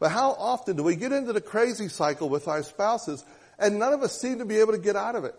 But 0.00 0.10
how 0.10 0.32
often 0.32 0.76
do 0.76 0.82
we 0.82 0.96
get 0.96 1.12
into 1.12 1.32
the 1.32 1.40
crazy 1.40 1.86
cycle 1.86 2.28
with 2.28 2.48
our 2.48 2.64
spouses 2.64 3.24
and 3.56 3.78
none 3.78 3.92
of 3.92 4.02
us 4.02 4.20
seem 4.20 4.38
to 4.38 4.44
be 4.44 4.58
able 4.58 4.72
to 4.72 4.80
get 4.80 4.96
out 4.96 5.14
of 5.14 5.24
it? 5.24 5.36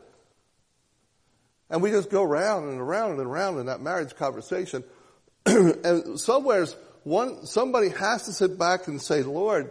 And 1.70 1.82
we 1.82 1.92
just 1.92 2.10
go 2.10 2.24
around 2.24 2.70
and 2.70 2.80
around 2.80 3.20
and 3.20 3.28
around 3.28 3.60
in 3.60 3.66
that 3.66 3.82
marriage 3.82 4.16
conversation. 4.16 4.86
and 5.46 6.18
somewhere's 6.18 6.78
one, 7.04 7.46
somebody 7.46 7.90
has 7.90 8.24
to 8.24 8.32
sit 8.32 8.58
back 8.58 8.88
and 8.88 9.02
say, 9.02 9.22
Lord, 9.22 9.70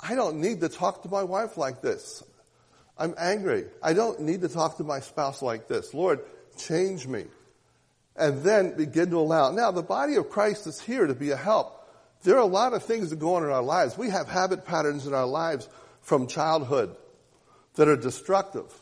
I 0.00 0.16
don't 0.16 0.40
need 0.40 0.62
to 0.62 0.68
talk 0.68 1.04
to 1.04 1.08
my 1.08 1.22
wife 1.22 1.56
like 1.56 1.82
this. 1.82 2.24
I'm 2.96 3.14
angry. 3.18 3.66
I 3.82 3.92
don't 3.92 4.20
need 4.20 4.42
to 4.42 4.48
talk 4.48 4.76
to 4.76 4.84
my 4.84 5.00
spouse 5.00 5.42
like 5.42 5.68
this. 5.68 5.92
Lord, 5.94 6.20
change 6.56 7.06
me. 7.06 7.24
And 8.16 8.42
then 8.42 8.76
begin 8.76 9.10
to 9.10 9.18
allow. 9.18 9.50
Now, 9.50 9.72
the 9.72 9.82
body 9.82 10.14
of 10.14 10.30
Christ 10.30 10.68
is 10.68 10.80
here 10.80 11.06
to 11.06 11.14
be 11.14 11.30
a 11.30 11.36
help. 11.36 11.80
There 12.22 12.36
are 12.36 12.40
a 12.40 12.46
lot 12.46 12.72
of 12.72 12.84
things 12.84 13.10
that 13.10 13.18
go 13.18 13.34
on 13.34 13.42
in 13.42 13.50
our 13.50 13.62
lives. 13.62 13.98
We 13.98 14.10
have 14.10 14.28
habit 14.28 14.64
patterns 14.64 15.06
in 15.06 15.14
our 15.14 15.26
lives 15.26 15.68
from 16.00 16.28
childhood 16.28 16.96
that 17.74 17.88
are 17.88 17.96
destructive. 17.96 18.72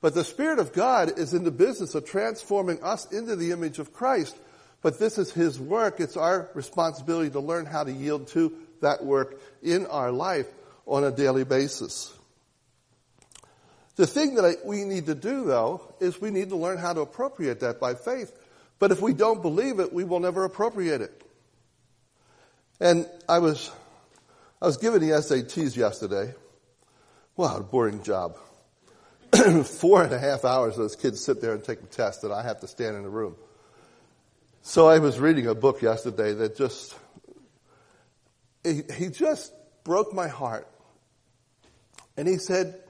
But 0.00 0.14
the 0.14 0.24
Spirit 0.24 0.58
of 0.58 0.72
God 0.72 1.18
is 1.18 1.32
in 1.32 1.44
the 1.44 1.52
business 1.52 1.94
of 1.94 2.04
transforming 2.04 2.82
us 2.82 3.10
into 3.12 3.36
the 3.36 3.52
image 3.52 3.78
of 3.78 3.92
Christ. 3.92 4.36
But 4.82 4.98
this 4.98 5.16
is 5.16 5.30
His 5.30 5.60
work. 5.60 6.00
It's 6.00 6.16
our 6.16 6.50
responsibility 6.54 7.30
to 7.30 7.40
learn 7.40 7.66
how 7.66 7.84
to 7.84 7.92
yield 7.92 8.26
to 8.28 8.52
that 8.80 9.04
work 9.04 9.40
in 9.62 9.86
our 9.86 10.10
life 10.10 10.48
on 10.86 11.04
a 11.04 11.12
daily 11.12 11.44
basis. 11.44 12.12
The 13.96 14.06
thing 14.06 14.36
that 14.36 14.44
I, 14.44 14.54
we 14.64 14.84
need 14.84 15.06
to 15.06 15.14
do 15.14 15.44
though 15.44 15.94
is 16.00 16.20
we 16.20 16.30
need 16.30 16.48
to 16.50 16.56
learn 16.56 16.78
how 16.78 16.92
to 16.92 17.00
appropriate 17.00 17.60
that 17.60 17.80
by 17.80 17.94
faith. 17.94 18.36
But 18.78 18.90
if 18.90 19.00
we 19.00 19.12
don't 19.12 19.42
believe 19.42 19.78
it, 19.80 19.92
we 19.92 20.04
will 20.04 20.20
never 20.20 20.44
appropriate 20.44 21.02
it. 21.02 21.22
And 22.80 23.06
I 23.28 23.38
was, 23.38 23.70
I 24.60 24.66
was 24.66 24.76
given 24.76 25.00
the 25.00 25.14
SATs 25.14 25.76
yesterday. 25.76 26.34
Wow, 27.36 27.58
a 27.58 27.62
boring 27.62 28.02
job. 28.02 28.36
Four 29.64 30.02
and 30.02 30.12
a 30.12 30.18
half 30.18 30.44
hours 30.44 30.76
those 30.76 30.96
kids 30.96 31.24
sit 31.24 31.40
there 31.40 31.54
and 31.54 31.62
take 31.62 31.80
a 31.80 31.86
test 31.86 32.24
and 32.24 32.32
I 32.32 32.42
have 32.42 32.60
to 32.60 32.66
stand 32.66 32.96
in 32.96 33.02
the 33.02 33.08
room. 33.08 33.36
So 34.62 34.88
I 34.88 34.98
was 34.98 35.18
reading 35.18 35.46
a 35.46 35.54
book 35.54 35.82
yesterday 35.82 36.34
that 36.34 36.56
just, 36.56 36.96
he, 38.64 38.82
he 38.96 39.08
just 39.08 39.52
broke 39.84 40.12
my 40.12 40.28
heart. 40.28 40.68
And 42.16 42.28
he 42.28 42.36
said, 42.36 42.80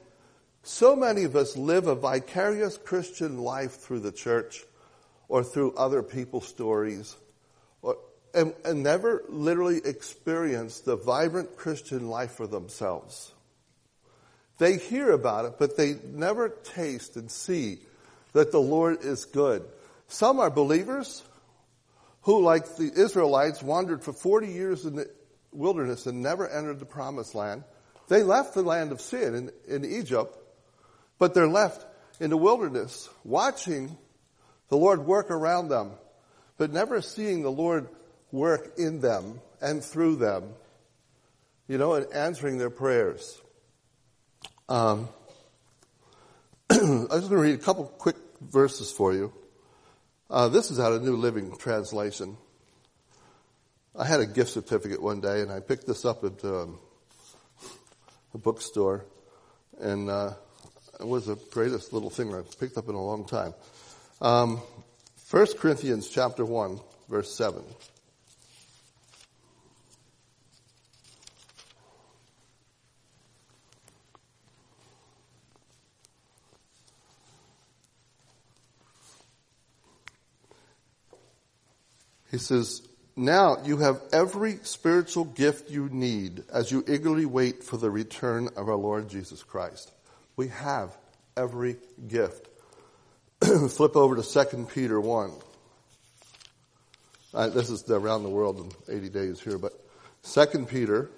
so 0.62 0.94
many 0.94 1.24
of 1.24 1.34
us 1.34 1.56
live 1.56 1.88
a 1.88 1.94
vicarious 1.94 2.78
Christian 2.78 3.38
life 3.38 3.80
through 3.80 4.00
the 4.00 4.12
church 4.12 4.64
or 5.28 5.42
through 5.42 5.74
other 5.74 6.02
people's 6.02 6.46
stories 6.46 7.16
or, 7.82 7.96
and, 8.32 8.54
and 8.64 8.82
never 8.82 9.24
literally 9.28 9.80
experience 9.84 10.80
the 10.80 10.96
vibrant 10.96 11.56
Christian 11.56 12.08
life 12.08 12.32
for 12.32 12.46
themselves. 12.46 13.32
They 14.58 14.76
hear 14.76 15.10
about 15.10 15.46
it, 15.46 15.54
but 15.58 15.76
they 15.76 15.96
never 16.04 16.48
taste 16.48 17.16
and 17.16 17.28
see 17.28 17.80
that 18.32 18.52
the 18.52 18.60
Lord 18.60 18.98
is 19.02 19.24
good. 19.24 19.64
Some 20.06 20.38
are 20.38 20.50
believers 20.50 21.22
who, 22.22 22.40
like 22.40 22.76
the 22.76 22.92
Israelites, 22.94 23.62
wandered 23.62 24.04
for 24.04 24.12
40 24.12 24.46
years 24.46 24.84
in 24.84 24.94
the 24.94 25.10
wilderness 25.50 26.06
and 26.06 26.22
never 26.22 26.48
entered 26.48 26.78
the 26.78 26.86
promised 26.86 27.34
land. 27.34 27.64
They 28.06 28.22
left 28.22 28.54
the 28.54 28.62
land 28.62 28.92
of 28.92 29.00
sin 29.00 29.34
in, 29.34 29.50
in 29.66 29.84
Egypt 29.84 30.38
but 31.22 31.34
they're 31.34 31.46
left 31.46 31.86
in 32.18 32.30
the 32.30 32.36
wilderness 32.36 33.08
watching 33.22 33.96
the 34.70 34.76
Lord 34.76 35.06
work 35.06 35.30
around 35.30 35.68
them, 35.68 35.92
but 36.58 36.72
never 36.72 37.00
seeing 37.00 37.44
the 37.44 37.50
Lord 37.52 37.86
work 38.32 38.72
in 38.76 38.98
them 39.00 39.40
and 39.60 39.84
through 39.84 40.16
them, 40.16 40.48
you 41.68 41.78
know, 41.78 41.94
and 41.94 42.12
answering 42.12 42.58
their 42.58 42.70
prayers. 42.70 43.40
Um, 44.68 45.10
I 46.70 46.74
was 46.76 47.20
going 47.20 47.30
to 47.30 47.36
read 47.36 47.54
a 47.54 47.62
couple 47.62 47.84
quick 47.84 48.16
verses 48.40 48.90
for 48.90 49.14
you. 49.14 49.32
Uh, 50.28 50.48
this 50.48 50.72
is 50.72 50.80
out 50.80 50.92
of 50.92 51.04
New 51.04 51.14
Living 51.14 51.56
Translation. 51.56 52.36
I 53.96 54.06
had 54.06 54.18
a 54.18 54.26
gift 54.26 54.50
certificate 54.50 55.00
one 55.00 55.20
day, 55.20 55.42
and 55.42 55.52
I 55.52 55.60
picked 55.60 55.86
this 55.86 56.04
up 56.04 56.24
at 56.24 56.44
um, 56.44 56.80
a 58.34 58.38
bookstore, 58.38 59.04
and 59.78 60.10
uh, 60.10 60.32
it 61.02 61.08
was 61.08 61.26
the 61.26 61.34
greatest 61.50 61.92
little 61.92 62.10
thing 62.10 62.32
I've 62.32 62.60
picked 62.60 62.78
up 62.78 62.88
in 62.88 62.94
a 62.94 63.02
long 63.02 63.24
time. 63.24 63.54
Um, 64.20 64.62
1 65.32 65.46
Corinthians 65.58 66.08
chapter 66.08 66.44
1, 66.44 66.78
verse 67.08 67.34
7. 67.34 67.60
He 82.30 82.38
says, 82.38 82.86
Now 83.16 83.56
you 83.64 83.78
have 83.78 84.00
every 84.12 84.58
spiritual 84.62 85.24
gift 85.24 85.68
you 85.68 85.88
need 85.88 86.44
as 86.54 86.70
you 86.70 86.84
eagerly 86.86 87.26
wait 87.26 87.64
for 87.64 87.76
the 87.76 87.90
return 87.90 88.50
of 88.56 88.68
our 88.68 88.76
Lord 88.76 89.08
Jesus 89.08 89.42
Christ. 89.42 89.90
We 90.36 90.48
have 90.48 90.96
every 91.36 91.76
gift. 92.08 92.48
Flip 93.68 93.96
over 93.96 94.16
to 94.16 94.22
2 94.22 94.66
Peter 94.72 95.00
1. 95.00 95.32
Uh, 97.34 97.48
this 97.48 97.70
is 97.70 97.88
around 97.90 98.22
the 98.22 98.28
world 98.28 98.58
in 98.88 98.96
80 98.96 99.08
days 99.08 99.40
here, 99.40 99.58
but 99.58 99.72
2 100.24 100.66
Peter 100.66 101.10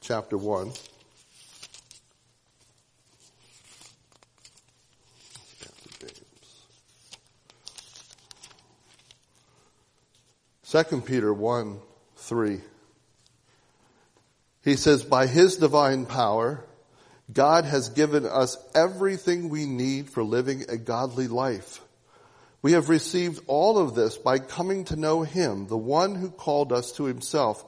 chapter 0.00 0.36
1. 0.36 0.72
Second 10.62 11.06
Peter 11.06 11.32
1, 11.32 11.80
3. 12.16 12.60
He 14.68 14.76
says, 14.76 15.02
by 15.02 15.26
his 15.26 15.56
divine 15.56 16.04
power, 16.04 16.62
God 17.32 17.64
has 17.64 17.88
given 17.88 18.26
us 18.26 18.58
everything 18.74 19.48
we 19.48 19.64
need 19.64 20.10
for 20.10 20.22
living 20.22 20.66
a 20.68 20.76
godly 20.76 21.26
life. 21.26 21.80
We 22.60 22.72
have 22.72 22.90
received 22.90 23.42
all 23.46 23.78
of 23.78 23.94
this 23.94 24.18
by 24.18 24.40
coming 24.40 24.84
to 24.84 24.96
know 24.96 25.22
him, 25.22 25.68
the 25.68 25.78
one 25.78 26.16
who 26.16 26.28
called 26.28 26.70
us 26.70 26.92
to 26.92 27.04
himself 27.04 27.64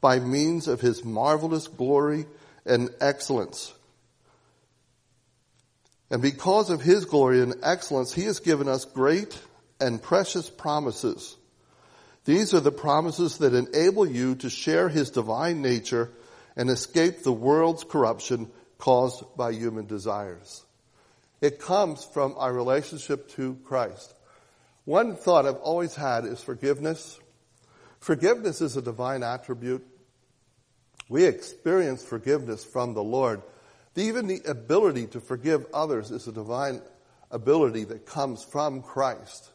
by 0.00 0.18
means 0.18 0.66
of 0.66 0.80
his 0.80 1.04
marvelous 1.04 1.68
glory 1.68 2.26
and 2.66 2.90
excellence. 3.00 3.72
And 6.10 6.20
because 6.20 6.70
of 6.70 6.82
his 6.82 7.04
glory 7.04 7.40
and 7.40 7.54
excellence, 7.62 8.12
he 8.12 8.22
has 8.22 8.40
given 8.40 8.66
us 8.66 8.84
great 8.84 9.40
and 9.80 10.02
precious 10.02 10.50
promises. 10.50 11.36
These 12.24 12.52
are 12.52 12.58
the 12.58 12.72
promises 12.72 13.38
that 13.38 13.54
enable 13.54 14.04
you 14.04 14.34
to 14.36 14.50
share 14.50 14.88
his 14.88 15.10
divine 15.10 15.62
nature 15.62 16.10
and 16.56 16.70
escape 16.70 17.22
the 17.22 17.32
world's 17.32 17.84
corruption 17.84 18.50
caused 18.78 19.24
by 19.36 19.52
human 19.52 19.86
desires. 19.86 20.64
It 21.40 21.58
comes 21.58 22.04
from 22.04 22.34
our 22.36 22.52
relationship 22.52 23.28
to 23.30 23.56
Christ. 23.64 24.14
One 24.84 25.16
thought 25.16 25.46
I've 25.46 25.56
always 25.56 25.94
had 25.94 26.24
is 26.24 26.40
forgiveness. 26.40 27.18
Forgiveness 28.00 28.60
is 28.60 28.76
a 28.76 28.82
divine 28.82 29.22
attribute. 29.22 29.86
We 31.08 31.24
experience 31.24 32.04
forgiveness 32.04 32.64
from 32.64 32.94
the 32.94 33.02
Lord. 33.02 33.42
Even 33.94 34.26
the 34.26 34.40
ability 34.46 35.08
to 35.08 35.20
forgive 35.20 35.66
others 35.72 36.10
is 36.10 36.26
a 36.26 36.32
divine 36.32 36.80
ability 37.30 37.84
that 37.84 38.06
comes 38.06 38.42
from 38.42 38.82
Christ. 38.82 39.50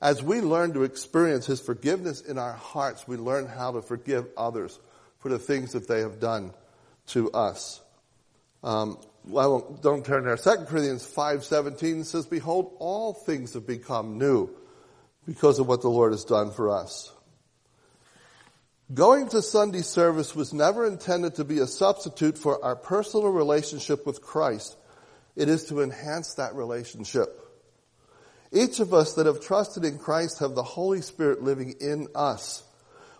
As 0.00 0.22
we 0.22 0.40
learn 0.40 0.72
to 0.74 0.82
experience 0.82 1.46
His 1.46 1.60
forgiveness 1.60 2.20
in 2.20 2.38
our 2.38 2.52
hearts, 2.52 3.06
we 3.06 3.16
learn 3.16 3.46
how 3.46 3.72
to 3.72 3.82
forgive 3.82 4.26
others 4.36 4.78
for 5.22 5.28
the 5.28 5.38
things 5.38 5.72
that 5.72 5.88
they 5.88 6.00
have 6.00 6.20
done 6.20 6.52
to 7.06 7.30
us. 7.30 7.80
Um, 8.62 8.98
well, 9.24 9.78
don't 9.82 10.04
turn 10.04 10.24
there. 10.24 10.36
2 10.36 10.66
Corinthians 10.66 11.06
5.17 11.06 12.04
says, 12.04 12.26
Behold, 12.26 12.74
all 12.78 13.14
things 13.14 13.54
have 13.54 13.66
become 13.66 14.18
new 14.18 14.50
because 15.26 15.60
of 15.60 15.68
what 15.68 15.80
the 15.80 15.88
Lord 15.88 16.12
has 16.12 16.24
done 16.24 16.50
for 16.50 16.70
us. 16.70 17.12
Going 18.92 19.28
to 19.28 19.40
Sunday 19.40 19.82
service 19.82 20.34
was 20.34 20.52
never 20.52 20.86
intended 20.86 21.36
to 21.36 21.44
be 21.44 21.60
a 21.60 21.66
substitute 21.66 22.36
for 22.36 22.62
our 22.62 22.76
personal 22.76 23.28
relationship 23.28 24.04
with 24.04 24.20
Christ. 24.20 24.76
It 25.36 25.48
is 25.48 25.64
to 25.66 25.80
enhance 25.80 26.34
that 26.34 26.54
relationship. 26.54 27.38
Each 28.52 28.80
of 28.80 28.92
us 28.92 29.14
that 29.14 29.26
have 29.26 29.40
trusted 29.40 29.84
in 29.84 29.98
Christ 29.98 30.40
have 30.40 30.54
the 30.54 30.62
Holy 30.62 31.00
Spirit 31.00 31.42
living 31.42 31.76
in 31.80 32.08
us. 32.14 32.64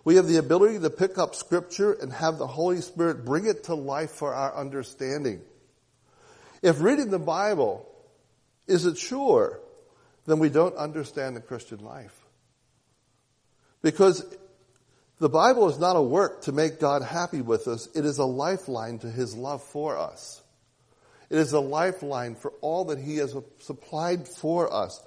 We 0.04 0.16
have 0.16 0.26
the 0.26 0.38
ability 0.38 0.80
to 0.80 0.90
pick 0.90 1.16
up 1.16 1.34
scripture 1.34 1.92
and 1.92 2.12
have 2.12 2.38
the 2.38 2.46
Holy 2.46 2.80
Spirit 2.80 3.24
bring 3.24 3.46
it 3.46 3.64
to 3.64 3.74
life 3.74 4.10
for 4.10 4.34
our 4.34 4.54
understanding. 4.54 5.42
If 6.60 6.80
reading 6.80 7.10
the 7.10 7.18
Bible 7.18 7.88
is 8.66 8.84
a 8.84 8.94
chore, 8.94 9.60
then 10.26 10.38
we 10.38 10.48
don't 10.48 10.76
understand 10.76 11.36
the 11.36 11.40
Christian 11.40 11.78
life. 11.84 12.16
Because 13.80 14.24
the 15.18 15.28
Bible 15.28 15.68
is 15.68 15.78
not 15.78 15.96
a 15.96 16.02
work 16.02 16.42
to 16.42 16.52
make 16.52 16.80
God 16.80 17.02
happy 17.02 17.42
with 17.42 17.68
us. 17.68 17.88
It 17.94 18.04
is 18.04 18.18
a 18.18 18.24
lifeline 18.24 18.98
to 19.00 19.10
His 19.10 19.36
love 19.36 19.62
for 19.62 19.96
us. 19.98 20.42
It 21.30 21.38
is 21.38 21.52
a 21.52 21.60
lifeline 21.60 22.34
for 22.34 22.52
all 22.60 22.86
that 22.86 22.98
He 22.98 23.16
has 23.16 23.34
supplied 23.60 24.26
for 24.26 24.72
us. 24.72 25.00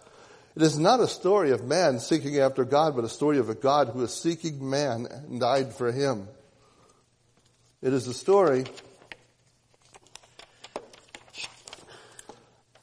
It 0.55 0.61
is 0.61 0.79
not 0.79 1.01
a 1.01 1.07
story 1.07 1.51
of 1.51 1.65
man 1.65 1.99
seeking 1.99 2.39
after 2.39 2.63
God, 2.63 2.95
but 2.95 3.03
a 3.03 3.09
story 3.09 3.39
of 3.39 3.49
a 3.49 3.55
God 3.55 3.89
who 3.89 4.01
is 4.03 4.13
seeking 4.13 4.69
man 4.69 5.05
and 5.11 5.39
died 5.39 5.73
for 5.73 5.91
him. 5.91 6.29
It 7.81 7.91
is 7.91 8.05
the 8.05 8.13
story 8.13 8.65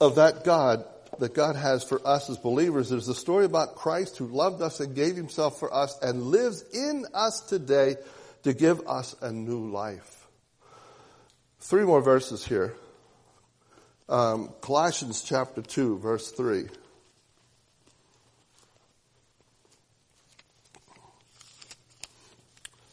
of 0.00 0.16
that 0.16 0.44
God 0.44 0.84
that 1.18 1.34
God 1.34 1.56
has 1.56 1.84
for 1.84 2.00
us 2.06 2.28
as 2.28 2.36
believers. 2.36 2.90
It 2.90 2.96
is 2.96 3.08
a 3.08 3.14
story 3.14 3.44
about 3.44 3.76
Christ 3.76 4.16
who 4.18 4.26
loved 4.26 4.60
us 4.60 4.80
and 4.80 4.94
gave 4.94 5.14
himself 5.14 5.58
for 5.58 5.72
us 5.72 5.98
and 6.02 6.22
lives 6.22 6.64
in 6.72 7.06
us 7.14 7.40
today 7.40 7.96
to 8.42 8.52
give 8.52 8.86
us 8.86 9.14
a 9.22 9.30
new 9.30 9.70
life. 9.70 10.26
Three 11.60 11.84
more 11.84 12.02
verses 12.02 12.44
here. 12.44 12.74
Um, 14.08 14.52
Colossians 14.60 15.22
chapter 15.22 15.62
2, 15.62 15.98
verse 15.98 16.30
3. 16.32 16.64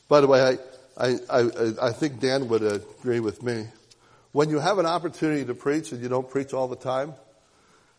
By 0.10 0.22
the 0.22 0.28
way, 0.28 0.58
I, 0.98 1.06
I, 1.06 1.20
I, 1.30 1.74
I 1.84 1.92
think 1.92 2.20
Dan 2.20 2.48
would 2.50 2.64
agree 2.64 3.20
with 3.20 3.44
me. 3.44 3.68
When 4.32 4.50
you 4.50 4.60
have 4.60 4.80
an 4.80 4.88
opportunity 4.88 5.46
to 5.46 5.54
preach 5.54 5.92
and 5.92 6.02
you 6.02 6.10
don't 6.10 6.28
preach 6.28 6.52
all 6.52 6.68
the 6.68 6.76
time, 6.76 7.14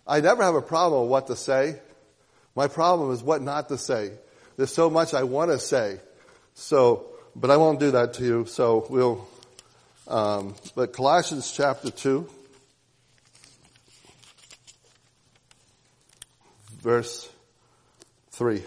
I 0.07 0.21
never 0.21 0.43
have 0.43 0.57
a 0.57 0.63
problem 0.63 1.03
with 1.03 1.11
what 1.11 1.27
to 1.29 1.37
say. 1.37 1.79
My 2.57 2.67
problem 2.67 3.13
is 3.13 3.23
what 3.23 3.43
not 3.43 3.69
to 3.69 3.79
say. 3.79 4.11
There's 4.57 4.75
so 4.75 4.91
much 4.91 5.15
I 5.15 5.23
want 5.23 5.53
to 5.53 5.59
say. 5.61 6.01
So, 6.55 7.07
but 7.37 7.49
I 7.51 7.57
won't 7.57 7.79
do 7.79 7.93
that 7.93 8.15
to 8.15 8.25
you. 8.25 8.45
So 8.47 8.87
we'll, 8.91 9.29
um, 10.09 10.57
but 10.75 10.93
Colossians 10.93 11.53
chapter 11.53 11.93
2, 11.93 12.29
verse 16.83 17.31
3. 18.33 18.63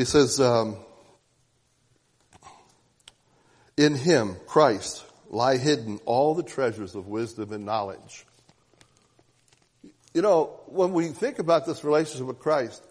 He 0.00 0.06
says, 0.06 0.40
um, 0.40 0.78
in 3.76 3.94
him, 3.94 4.36
Christ, 4.46 5.04
lie 5.28 5.58
hidden 5.58 6.00
all 6.06 6.34
the 6.34 6.42
treasures 6.42 6.94
of 6.94 7.06
wisdom 7.06 7.52
and 7.52 7.66
knowledge. 7.66 8.24
You 10.14 10.22
know, 10.22 10.58
when 10.68 10.94
we 10.94 11.08
think 11.08 11.38
about 11.38 11.66
this 11.66 11.84
relationship 11.84 12.26
with 12.26 12.38
Christ, 12.38 12.82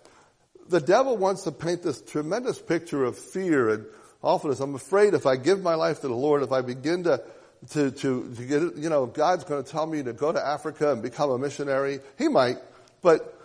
the 0.67 0.79
devil 0.79 1.17
wants 1.17 1.45
to 1.45 1.51
paint 1.51 1.81
this 1.81 1.99
tremendous 1.99 2.61
picture 2.61 3.03
of 3.03 3.17
fear 3.17 3.69
and 3.69 3.85
awfulness. 4.21 4.59
I'm 4.59 4.75
afraid 4.75 5.15
if 5.15 5.25
I 5.25 5.35
give 5.35 5.63
my 5.63 5.73
life 5.73 6.01
to 6.01 6.07
the 6.07 6.13
Lord, 6.13 6.43
if 6.43 6.51
I 6.51 6.61
begin 6.61 7.05
to, 7.05 7.23
to, 7.71 7.89
to, 7.89 8.35
to 8.35 8.45
get, 8.45 8.77
you 8.77 8.89
know, 8.89 9.07
God's 9.07 9.45
going 9.45 9.63
to 9.63 9.71
tell 9.71 9.87
me 9.87 10.03
to 10.03 10.13
go 10.13 10.31
to 10.31 10.39
Africa 10.39 10.91
and 10.91 11.01
become 11.01 11.31
a 11.31 11.39
missionary. 11.39 12.01
He 12.19 12.27
might, 12.27 12.57
but, 13.01 13.35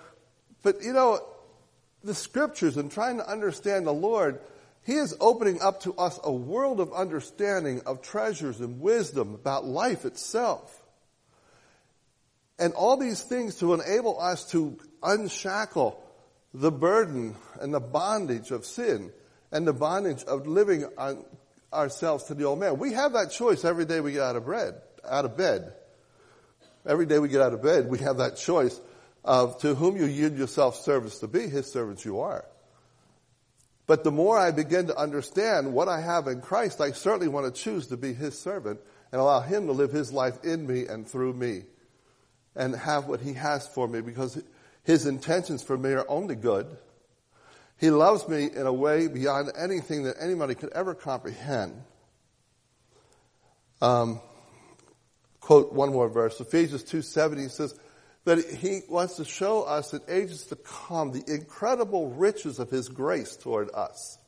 but 0.63 0.83
you 0.83 0.93
know, 0.93 1.23
the 2.05 2.15
scriptures 2.15 2.77
and 2.77 2.91
trying 2.91 3.17
to 3.17 3.29
understand 3.29 3.87
the 3.87 3.93
Lord, 3.93 4.41
he 4.83 4.95
is 4.95 5.17
opening 5.21 5.61
up 5.63 5.81
to 5.83 5.95
us 5.95 6.21
a 6.23 6.33
world 6.33 6.79
of 6.79 6.93
understanding 6.93 7.81
of 7.87 8.03
treasures 8.03 8.61
and 8.61 8.81
wisdom 8.81 9.35
about 9.35 9.65
life 9.65 10.05
itself. 10.05 10.83
And 12.59 12.73
all 12.75 12.97
these 12.97 13.23
things 13.23 13.57
to 13.57 13.75
enable 13.75 14.21
us 14.21 14.51
to 14.51 14.79
unshackle 15.03 16.01
the 16.53 16.71
burden 16.71 17.35
and 17.61 17.75
the 17.75 17.81
bondage 17.81 18.51
of 18.51 18.65
sin 18.65 19.11
and 19.51 19.67
the 19.67 19.73
bondage 19.73 20.23
of 20.25 20.47
living 20.47 20.85
on 20.97 21.25
ourselves 21.73 22.25
to 22.25 22.35
the 22.35 22.45
old 22.45 22.61
man. 22.61 22.79
We 22.79 22.93
have 22.93 23.15
that 23.15 23.33
choice 23.33 23.65
every 23.65 23.85
day 23.85 24.01
we 24.01 24.13
get 24.13 24.23
out 24.23 24.37
of 24.37 24.47
bed, 24.47 24.75
out 25.09 25.25
of 25.25 25.37
bed. 25.37 25.73
Every 26.87 27.07
day 27.07 27.19
we 27.19 27.29
get 27.29 27.41
out 27.41 27.55
of 27.55 27.63
bed, 27.63 27.89
we 27.89 27.99
have 28.01 28.19
that 28.19 28.37
choice 28.37 28.79
of 29.25 29.59
to 29.61 29.75
whom 29.75 29.97
you 29.97 30.05
yield 30.05 30.37
yourself 30.37 30.77
service 30.77 31.19
to 31.21 31.29
be, 31.29 31.49
his 31.49 31.71
servants 31.71 32.05
you 32.05 32.21
are. 32.21 32.45
But 33.87 34.05
the 34.05 34.11
more 34.11 34.39
I 34.39 34.51
begin 34.51 34.87
to 34.87 34.97
understand 34.97 35.73
what 35.73 35.89
I 35.89 36.01
have 36.01 36.27
in 36.27 36.41
Christ, 36.41 36.81
I 36.81 36.93
certainly 36.93 37.29
want 37.29 37.55
to 37.55 37.63
choose 37.63 37.89
to 37.89 37.97
be 37.97 38.15
His 38.15 38.39
servant 38.39 38.81
and 39.13 39.21
allow 39.21 39.41
Him 39.41 39.67
to 39.67 39.73
live 39.73 39.93
His 39.93 40.13
life 40.13 40.43
in 40.43 40.67
me 40.67 40.87
and 40.87 41.07
through 41.07 41.35
me 41.35 41.65
and 42.57 42.75
have 42.75 43.07
what 43.07 43.21
He 43.21 43.35
has 43.35 43.67
for 43.69 43.87
me 43.87 44.01
because 44.01 44.43
His 44.85 45.07
intentions 45.07 45.63
for 45.63 45.77
me 45.77 45.91
are 45.91 46.07
only 46.09 46.35
good. 46.35 46.67
He 47.79 47.91
loves 47.91 48.27
me 48.27 48.49
in 48.55 48.67
a 48.67 48.73
way 48.73 49.09
beyond 49.09 49.53
anything 49.59 50.05
that 50.05 50.17
anybody 50.19 50.55
could 50.55 50.73
ever 50.73 50.95
comprehend. 50.95 51.83
Um, 53.83 54.21
quote 55.41 55.75
one 55.75 55.93
more 55.93 56.09
verse. 56.09 56.41
Ephesians 56.41 56.85
2.70 56.85 57.51
says, 57.51 57.79
that 58.25 58.45
he 58.45 58.81
wants 58.89 59.17
to 59.17 59.25
show 59.25 59.63
us 59.63 59.93
in 59.93 60.01
ages 60.09 60.47
to 60.47 60.57
come 60.57 61.13
the 61.13 61.25
incredible 61.33 62.11
riches 62.11 62.59
of 62.59 62.71
his 62.71 62.89
grace 62.89 63.37
toward 63.37 63.71
us. 63.75 64.19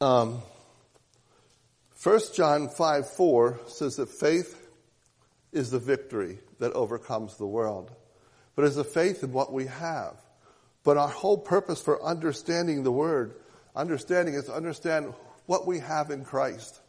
Um, 0.00 0.42
1 2.02 2.20
John 2.34 2.68
5 2.68 3.10
4 3.10 3.60
says 3.66 3.96
that 3.96 4.08
faith 4.10 4.68
is 5.52 5.70
the 5.70 5.78
victory 5.78 6.38
that 6.60 6.72
overcomes 6.72 7.36
the 7.36 7.46
world. 7.46 7.90
But 8.54 8.66
it's 8.66 8.76
a 8.76 8.84
faith 8.84 9.24
in 9.24 9.32
what 9.32 9.52
we 9.52 9.66
have. 9.66 10.14
But 10.84 10.96
our 10.96 11.08
whole 11.08 11.38
purpose 11.38 11.80
for 11.80 12.02
understanding 12.04 12.82
the 12.82 12.92
word, 12.92 13.34
understanding 13.74 14.34
is 14.34 14.44
to 14.44 14.54
understand 14.54 15.14
what 15.46 15.66
we 15.66 15.78
have 15.80 16.10
in 16.10 16.24
Christ 16.24 16.80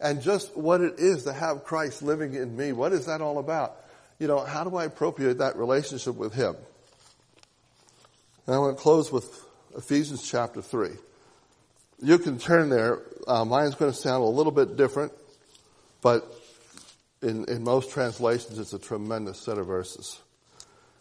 and 0.00 0.22
just 0.22 0.56
what 0.56 0.80
it 0.80 0.98
is 0.98 1.24
to 1.24 1.32
have 1.32 1.64
Christ 1.64 2.02
living 2.02 2.34
in 2.34 2.56
me. 2.56 2.72
What 2.72 2.92
is 2.92 3.06
that 3.06 3.20
all 3.20 3.38
about? 3.38 3.76
You 4.18 4.26
know, 4.26 4.40
how 4.40 4.64
do 4.64 4.76
I 4.76 4.84
appropriate 4.84 5.38
that 5.38 5.56
relationship 5.56 6.16
with 6.16 6.34
Him? 6.34 6.56
And 8.46 8.54
I 8.54 8.58
want 8.58 8.76
to 8.76 8.82
close 8.82 9.10
with 9.10 9.44
Ephesians 9.76 10.28
chapter 10.28 10.60
3. 10.60 10.90
You 12.02 12.18
can 12.18 12.38
turn 12.38 12.68
there. 12.68 13.00
Uh, 13.26 13.44
mine's 13.44 13.74
going 13.74 13.90
to 13.90 13.96
sound 13.96 14.22
a 14.22 14.26
little 14.26 14.52
bit 14.52 14.76
different, 14.76 15.12
but 16.02 16.30
in, 17.22 17.44
in 17.46 17.64
most 17.64 17.90
translations, 17.90 18.58
it's 18.58 18.72
a 18.74 18.78
tremendous 18.78 19.40
set 19.40 19.58
of 19.58 19.66
verses. 19.66 20.18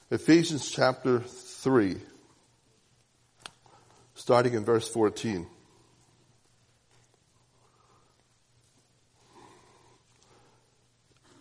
Ephesians 0.09 0.69
chapter 0.69 1.19
3, 1.19 1.97
starting 4.15 4.53
in 4.53 4.63
verse 4.63 4.87
14. 4.87 5.47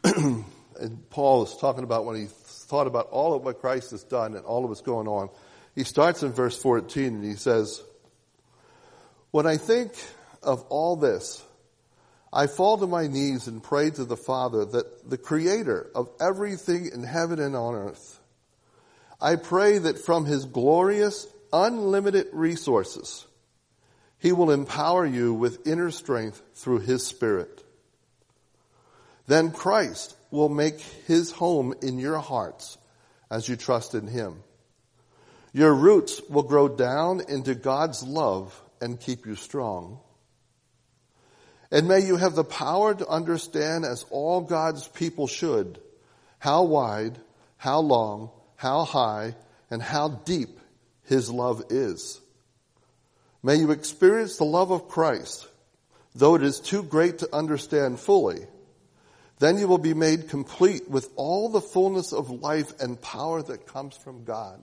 and 0.05 1.02
Paul 1.13 1.45
is 1.45 1.55
talking 1.57 1.85
about 1.85 2.07
when 2.07 2.17
he 2.17 2.27
thought 2.27 2.87
about 2.87 3.09
all 3.11 3.35
of 3.35 3.45
what 3.45 3.61
Christ 3.61 3.91
has 3.91 4.03
done 4.03 4.35
and 4.35 4.45
all 4.47 4.65
of 4.65 4.71
what's 4.71 4.81
going 4.81 5.07
on. 5.07 5.29
He 5.75 5.85
starts 5.85 6.23
in 6.23 6.33
verse 6.33 6.61
14 6.61 7.05
and 7.05 7.25
he 7.25 7.35
says, 7.35 7.83
When 9.31 9.47
I 9.47 9.59
think 9.59 9.93
of 10.43 10.63
all 10.71 10.97
this, 10.97 11.45
I 12.33 12.47
fall 12.47 12.79
to 12.79 12.87
my 12.87 13.09
knees 13.09 13.47
and 13.47 13.63
pray 13.63 13.91
to 13.91 14.07
the 14.07 14.17
Father 14.17 14.65
that 14.65 15.09
the 15.09 15.19
creator 15.19 15.91
of 15.95 16.09
everything 16.19 16.91
in 16.93 17.05
heaven 17.05 17.39
and 17.39 17.55
on 17.55 17.75
earth, 17.75 18.19
I 19.21 19.37
pray 19.37 19.77
that 19.77 19.99
from 19.99 20.25
his 20.25 20.47
glorious, 20.47 21.27
unlimited 21.53 22.29
resources, 22.33 23.27
he 24.19 24.33
will 24.33 24.51
empower 24.51 25.05
you 25.05 25.35
with 25.35 25.67
inner 25.67 25.91
strength 25.91 26.41
through 26.55 26.79
his 26.79 27.07
spirit. 27.07 27.63
Then 29.27 29.51
Christ 29.51 30.17
will 30.33 30.49
make 30.49 30.81
his 31.07 31.31
home 31.31 31.75
in 31.83 31.99
your 31.99 32.19
hearts 32.19 32.79
as 33.31 33.49
you 33.49 33.55
trust 33.55 33.95
in 33.95 34.07
him. 34.07 34.43
Your 35.53 35.75
roots 35.75 36.21
will 36.29 36.43
grow 36.43 36.69
down 36.69 37.23
into 37.29 37.55
God's 37.55 38.03
love 38.03 38.59
and 38.81 38.99
keep 38.99 39.27
you 39.27 39.35
strong. 39.37 40.01
And 41.71 41.87
may 41.87 42.01
you 42.01 42.17
have 42.17 42.35
the 42.35 42.45
power 42.45 42.95
to 42.95 43.07
understand 43.07 43.85
as 43.85 44.05
all 44.11 44.41
God's 44.41 44.89
people 44.89 45.27
should 45.27 45.79
how 46.39 46.65
wide, 46.65 47.19
how 47.57 47.81
long, 47.81 48.31
how 48.57 48.85
high, 48.85 49.37
and 49.71 49.83
how 49.83 50.09
deep 50.09 50.59
his 51.05 51.31
love 51.31 51.63
is. 51.71 52.21
May 53.43 53.57
you 53.57 53.71
experience 53.71 54.39
the 54.39 54.45
love 54.45 54.71
of 54.71 54.89
Christ, 54.89 55.47
though 56.15 56.35
it 56.35 56.43
is 56.43 56.59
too 56.59 56.83
great 56.83 57.19
to 57.19 57.35
understand 57.35 58.01
fully 58.01 58.47
then 59.43 59.59
you 59.59 59.67
will 59.67 59.79
be 59.79 59.93
made 59.93 60.29
complete 60.29 60.89
with 60.89 61.11
all 61.17 61.49
the 61.49 61.61
fullness 61.61 62.13
of 62.13 62.31
life 62.31 62.73
and 62.79 63.01
power 63.01 63.43
that 63.43 63.67
comes 63.67 63.97
from 63.97 64.23
God. 64.23 64.61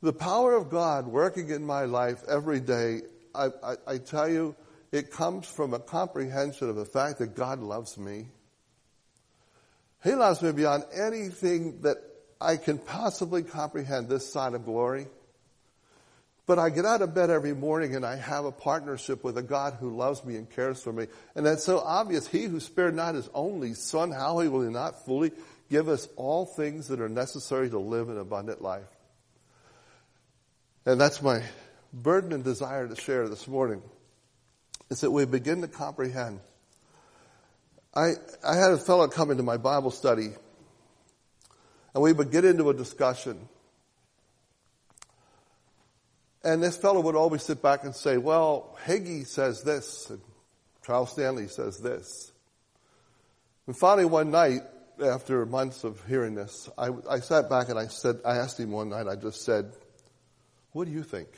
The 0.00 0.14
power 0.14 0.54
of 0.54 0.70
God 0.70 1.06
working 1.06 1.50
in 1.50 1.66
my 1.66 1.84
life 1.84 2.22
every 2.26 2.60
day, 2.60 3.02
I, 3.34 3.48
I, 3.62 3.74
I 3.86 3.98
tell 3.98 4.30
you, 4.30 4.56
it 4.92 5.10
comes 5.10 5.46
from 5.46 5.74
a 5.74 5.78
comprehension 5.78 6.70
of 6.70 6.76
the 6.76 6.86
fact 6.86 7.18
that 7.18 7.34
God 7.34 7.60
loves 7.60 7.98
me. 7.98 8.28
He 10.02 10.14
loves 10.14 10.40
me 10.40 10.52
beyond 10.52 10.84
anything 10.94 11.82
that 11.82 11.98
I 12.40 12.56
can 12.56 12.78
possibly 12.78 13.42
comprehend 13.42 14.08
this 14.08 14.32
side 14.32 14.54
of 14.54 14.64
glory. 14.64 15.08
But 16.46 16.58
I 16.58 16.68
get 16.68 16.84
out 16.84 17.00
of 17.00 17.14
bed 17.14 17.30
every 17.30 17.54
morning 17.54 17.96
and 17.96 18.04
I 18.04 18.16
have 18.16 18.44
a 18.44 18.52
partnership 18.52 19.24
with 19.24 19.38
a 19.38 19.42
God 19.42 19.78
who 19.80 19.96
loves 19.96 20.24
me 20.24 20.36
and 20.36 20.48
cares 20.48 20.82
for 20.82 20.92
me. 20.92 21.06
And 21.34 21.46
that's 21.46 21.64
so 21.64 21.78
obvious. 21.78 22.26
He 22.26 22.44
who 22.44 22.60
spared 22.60 22.94
not 22.94 23.14
his 23.14 23.30
only 23.32 23.72
son, 23.72 24.10
how 24.10 24.40
he 24.40 24.48
will 24.48 24.70
not 24.70 25.06
fully 25.06 25.32
give 25.70 25.88
us 25.88 26.06
all 26.16 26.44
things 26.44 26.88
that 26.88 27.00
are 27.00 27.08
necessary 27.08 27.70
to 27.70 27.78
live 27.78 28.10
an 28.10 28.18
abundant 28.18 28.60
life? 28.60 28.84
And 30.84 31.00
that's 31.00 31.22
my 31.22 31.42
burden 31.94 32.32
and 32.32 32.44
desire 32.44 32.86
to 32.88 32.96
share 32.96 33.28
this 33.28 33.48
morning 33.48 33.82
is 34.90 35.00
that 35.00 35.10
we 35.10 35.24
begin 35.24 35.62
to 35.62 35.68
comprehend. 35.68 36.40
I, 37.94 38.12
I 38.46 38.56
had 38.56 38.72
a 38.72 38.78
fellow 38.78 39.08
come 39.08 39.30
into 39.30 39.42
my 39.42 39.56
Bible 39.56 39.90
study 39.90 40.28
and 41.94 42.02
we 42.02 42.12
would 42.12 42.30
get 42.30 42.44
into 42.44 42.68
a 42.68 42.74
discussion. 42.74 43.48
And 46.44 46.62
this 46.62 46.76
fellow 46.76 47.00
would 47.00 47.16
always 47.16 47.42
sit 47.42 47.62
back 47.62 47.84
and 47.84 47.94
say, 47.94 48.18
well, 48.18 48.76
Hagee 48.84 49.26
says 49.26 49.62
this, 49.62 50.10
and 50.10 50.20
Charles 50.84 51.10
Stanley 51.10 51.48
says 51.48 51.78
this. 51.78 52.32
And 53.66 53.76
finally 53.76 54.04
one 54.04 54.30
night, 54.30 54.60
after 55.02 55.46
months 55.46 55.84
of 55.84 56.04
hearing 56.06 56.34
this, 56.34 56.68
I, 56.76 56.90
I 57.08 57.20
sat 57.20 57.48
back 57.48 57.70
and 57.70 57.78
I 57.78 57.86
said, 57.86 58.20
I 58.24 58.36
asked 58.36 58.60
him 58.60 58.70
one 58.70 58.90
night, 58.90 59.08
I 59.08 59.16
just 59.16 59.42
said, 59.42 59.72
what 60.72 60.84
do 60.84 60.92
you 60.92 61.02
think? 61.02 61.28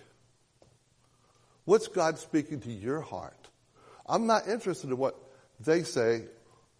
What's 1.64 1.88
God 1.88 2.18
speaking 2.18 2.60
to 2.60 2.72
your 2.72 3.00
heart? 3.00 3.48
I'm 4.06 4.26
not 4.26 4.48
interested 4.48 4.90
in 4.90 4.98
what 4.98 5.16
they 5.60 5.84
say. 5.84 6.24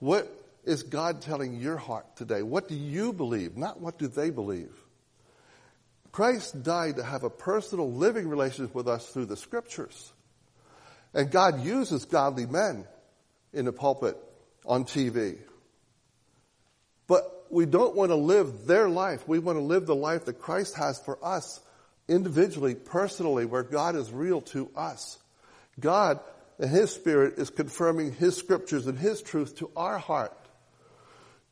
What 0.00 0.28
is 0.64 0.82
God 0.82 1.22
telling 1.22 1.60
your 1.60 1.76
heart 1.76 2.16
today? 2.16 2.42
What 2.42 2.68
do 2.68 2.74
you 2.74 3.12
believe? 3.12 3.56
Not 3.56 3.80
what 3.80 3.98
do 3.98 4.08
they 4.08 4.30
believe? 4.30 4.72
Christ 6.16 6.62
died 6.62 6.96
to 6.96 7.04
have 7.04 7.24
a 7.24 7.28
personal 7.28 7.92
living 7.92 8.26
relationship 8.26 8.74
with 8.74 8.88
us 8.88 9.06
through 9.06 9.26
the 9.26 9.36
scriptures. 9.36 10.14
And 11.12 11.30
God 11.30 11.62
uses 11.62 12.06
godly 12.06 12.46
men 12.46 12.86
in 13.52 13.66
the 13.66 13.72
pulpit, 13.74 14.16
on 14.64 14.86
TV. 14.86 15.36
But 17.06 17.48
we 17.50 17.66
don't 17.66 17.94
want 17.94 18.12
to 18.12 18.16
live 18.16 18.66
their 18.66 18.88
life. 18.88 19.28
We 19.28 19.40
want 19.40 19.58
to 19.58 19.62
live 19.62 19.84
the 19.84 19.94
life 19.94 20.24
that 20.24 20.40
Christ 20.40 20.74
has 20.76 20.98
for 20.98 21.22
us 21.22 21.60
individually, 22.08 22.74
personally, 22.74 23.44
where 23.44 23.62
God 23.62 23.94
is 23.94 24.10
real 24.10 24.40
to 24.40 24.70
us. 24.74 25.18
God 25.78 26.18
and 26.58 26.70
His 26.70 26.90
Spirit 26.94 27.34
is 27.36 27.50
confirming 27.50 28.12
His 28.12 28.38
scriptures 28.38 28.86
and 28.86 28.98
His 28.98 29.20
truth 29.20 29.58
to 29.58 29.70
our 29.76 29.98
heart. 29.98 30.32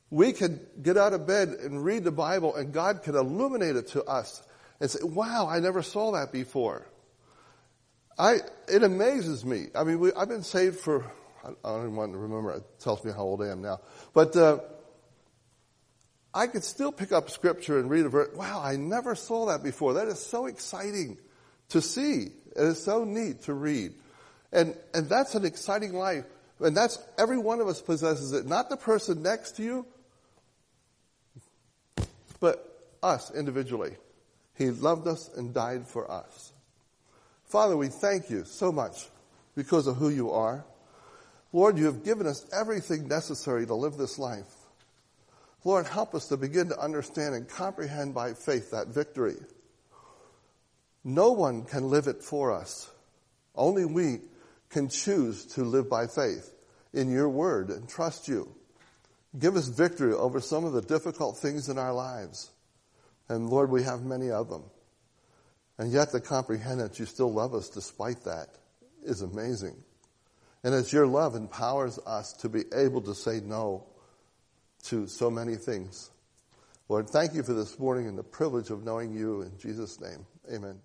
We 0.08 0.32
can 0.32 0.58
get 0.80 0.96
out 0.96 1.12
of 1.12 1.26
bed 1.26 1.50
and 1.50 1.84
read 1.84 2.04
the 2.04 2.10
Bible 2.10 2.56
and 2.56 2.72
God 2.72 3.02
can 3.02 3.14
illuminate 3.14 3.76
it 3.76 3.88
to 3.88 4.02
us 4.04 4.42
and 4.84 4.90
say, 4.90 4.98
wow, 5.02 5.48
I 5.48 5.60
never 5.60 5.80
saw 5.80 6.12
that 6.12 6.30
before. 6.30 6.86
I, 8.18 8.40
it 8.68 8.82
amazes 8.82 9.42
me. 9.42 9.68
I 9.74 9.82
mean, 9.82 9.98
we, 9.98 10.12
I've 10.12 10.28
been 10.28 10.42
saved 10.42 10.78
for, 10.78 11.10
I 11.42 11.52
don't 11.64 11.80
even 11.84 11.96
want 11.96 12.12
to 12.12 12.18
remember, 12.18 12.50
it 12.52 12.64
tells 12.80 13.02
me 13.02 13.10
how 13.10 13.22
old 13.22 13.42
I 13.42 13.48
am 13.48 13.62
now. 13.62 13.80
But, 14.12 14.36
uh, 14.36 14.58
I 16.34 16.48
could 16.48 16.64
still 16.64 16.92
pick 16.92 17.12
up 17.12 17.30
scripture 17.30 17.78
and 17.78 17.88
read 17.88 18.04
a 18.04 18.10
verse. 18.10 18.36
Wow, 18.36 18.60
I 18.62 18.76
never 18.76 19.14
saw 19.14 19.46
that 19.46 19.62
before. 19.62 19.94
That 19.94 20.08
is 20.08 20.18
so 20.18 20.44
exciting 20.44 21.16
to 21.70 21.80
see. 21.80 22.32
It 22.54 22.62
is 22.62 22.84
so 22.84 23.04
neat 23.04 23.44
to 23.44 23.54
read. 23.54 23.94
And, 24.52 24.76
and 24.92 25.08
that's 25.08 25.34
an 25.34 25.46
exciting 25.46 25.94
life. 25.94 26.26
And 26.60 26.76
that's, 26.76 26.98
every 27.16 27.38
one 27.38 27.62
of 27.62 27.68
us 27.68 27.80
possesses 27.80 28.34
it. 28.34 28.44
Not 28.44 28.68
the 28.68 28.76
person 28.76 29.22
next 29.22 29.52
to 29.56 29.62
you, 29.62 29.86
but 32.38 32.92
us 33.02 33.30
individually. 33.30 33.96
He 34.54 34.70
loved 34.70 35.06
us 35.06 35.30
and 35.36 35.52
died 35.52 35.86
for 35.86 36.10
us. 36.10 36.52
Father, 37.44 37.76
we 37.76 37.88
thank 37.88 38.30
you 38.30 38.44
so 38.44 38.72
much 38.72 39.08
because 39.54 39.86
of 39.86 39.96
who 39.96 40.08
you 40.08 40.30
are. 40.30 40.64
Lord, 41.52 41.78
you 41.78 41.86
have 41.86 42.04
given 42.04 42.26
us 42.26 42.46
everything 42.52 43.06
necessary 43.06 43.66
to 43.66 43.74
live 43.74 43.96
this 43.96 44.18
life. 44.18 44.52
Lord, 45.64 45.86
help 45.86 46.14
us 46.14 46.26
to 46.28 46.36
begin 46.36 46.68
to 46.68 46.78
understand 46.78 47.34
and 47.34 47.48
comprehend 47.48 48.14
by 48.14 48.34
faith 48.34 48.70
that 48.72 48.88
victory. 48.88 49.36
No 51.04 51.32
one 51.32 51.64
can 51.64 51.90
live 51.90 52.06
it 52.06 52.22
for 52.22 52.52
us. 52.52 52.90
Only 53.54 53.84
we 53.84 54.20
can 54.70 54.88
choose 54.88 55.46
to 55.54 55.62
live 55.62 55.88
by 55.88 56.06
faith 56.06 56.52
in 56.92 57.10
your 57.10 57.28
word 57.28 57.70
and 57.70 57.88
trust 57.88 58.28
you. 58.28 58.54
Give 59.38 59.56
us 59.56 59.68
victory 59.68 60.12
over 60.12 60.40
some 60.40 60.64
of 60.64 60.72
the 60.72 60.82
difficult 60.82 61.38
things 61.38 61.68
in 61.68 61.78
our 61.78 61.92
lives. 61.92 62.50
And 63.28 63.48
Lord, 63.48 63.70
we 63.70 63.82
have 63.82 64.02
many 64.02 64.30
of 64.30 64.48
them. 64.48 64.64
And 65.78 65.90
yet 65.90 66.10
to 66.10 66.20
comprehend 66.20 66.80
that 66.80 66.98
you 66.98 67.06
still 67.06 67.32
love 67.32 67.54
us 67.54 67.68
despite 67.68 68.22
that 68.24 68.48
is 69.04 69.22
amazing. 69.22 69.76
And 70.62 70.74
as 70.74 70.92
your 70.92 71.06
love 71.06 71.34
empowers 71.34 71.98
us 72.06 72.32
to 72.34 72.48
be 72.48 72.62
able 72.74 73.02
to 73.02 73.14
say 73.14 73.40
no 73.40 73.84
to 74.84 75.06
so 75.06 75.30
many 75.30 75.56
things. 75.56 76.10
Lord, 76.88 77.08
thank 77.08 77.34
you 77.34 77.42
for 77.42 77.54
this 77.54 77.78
morning 77.78 78.06
and 78.06 78.16
the 78.16 78.22
privilege 78.22 78.70
of 78.70 78.84
knowing 78.84 79.14
you 79.14 79.42
in 79.42 79.58
Jesus' 79.58 80.00
name. 80.00 80.26
Amen. 80.52 80.80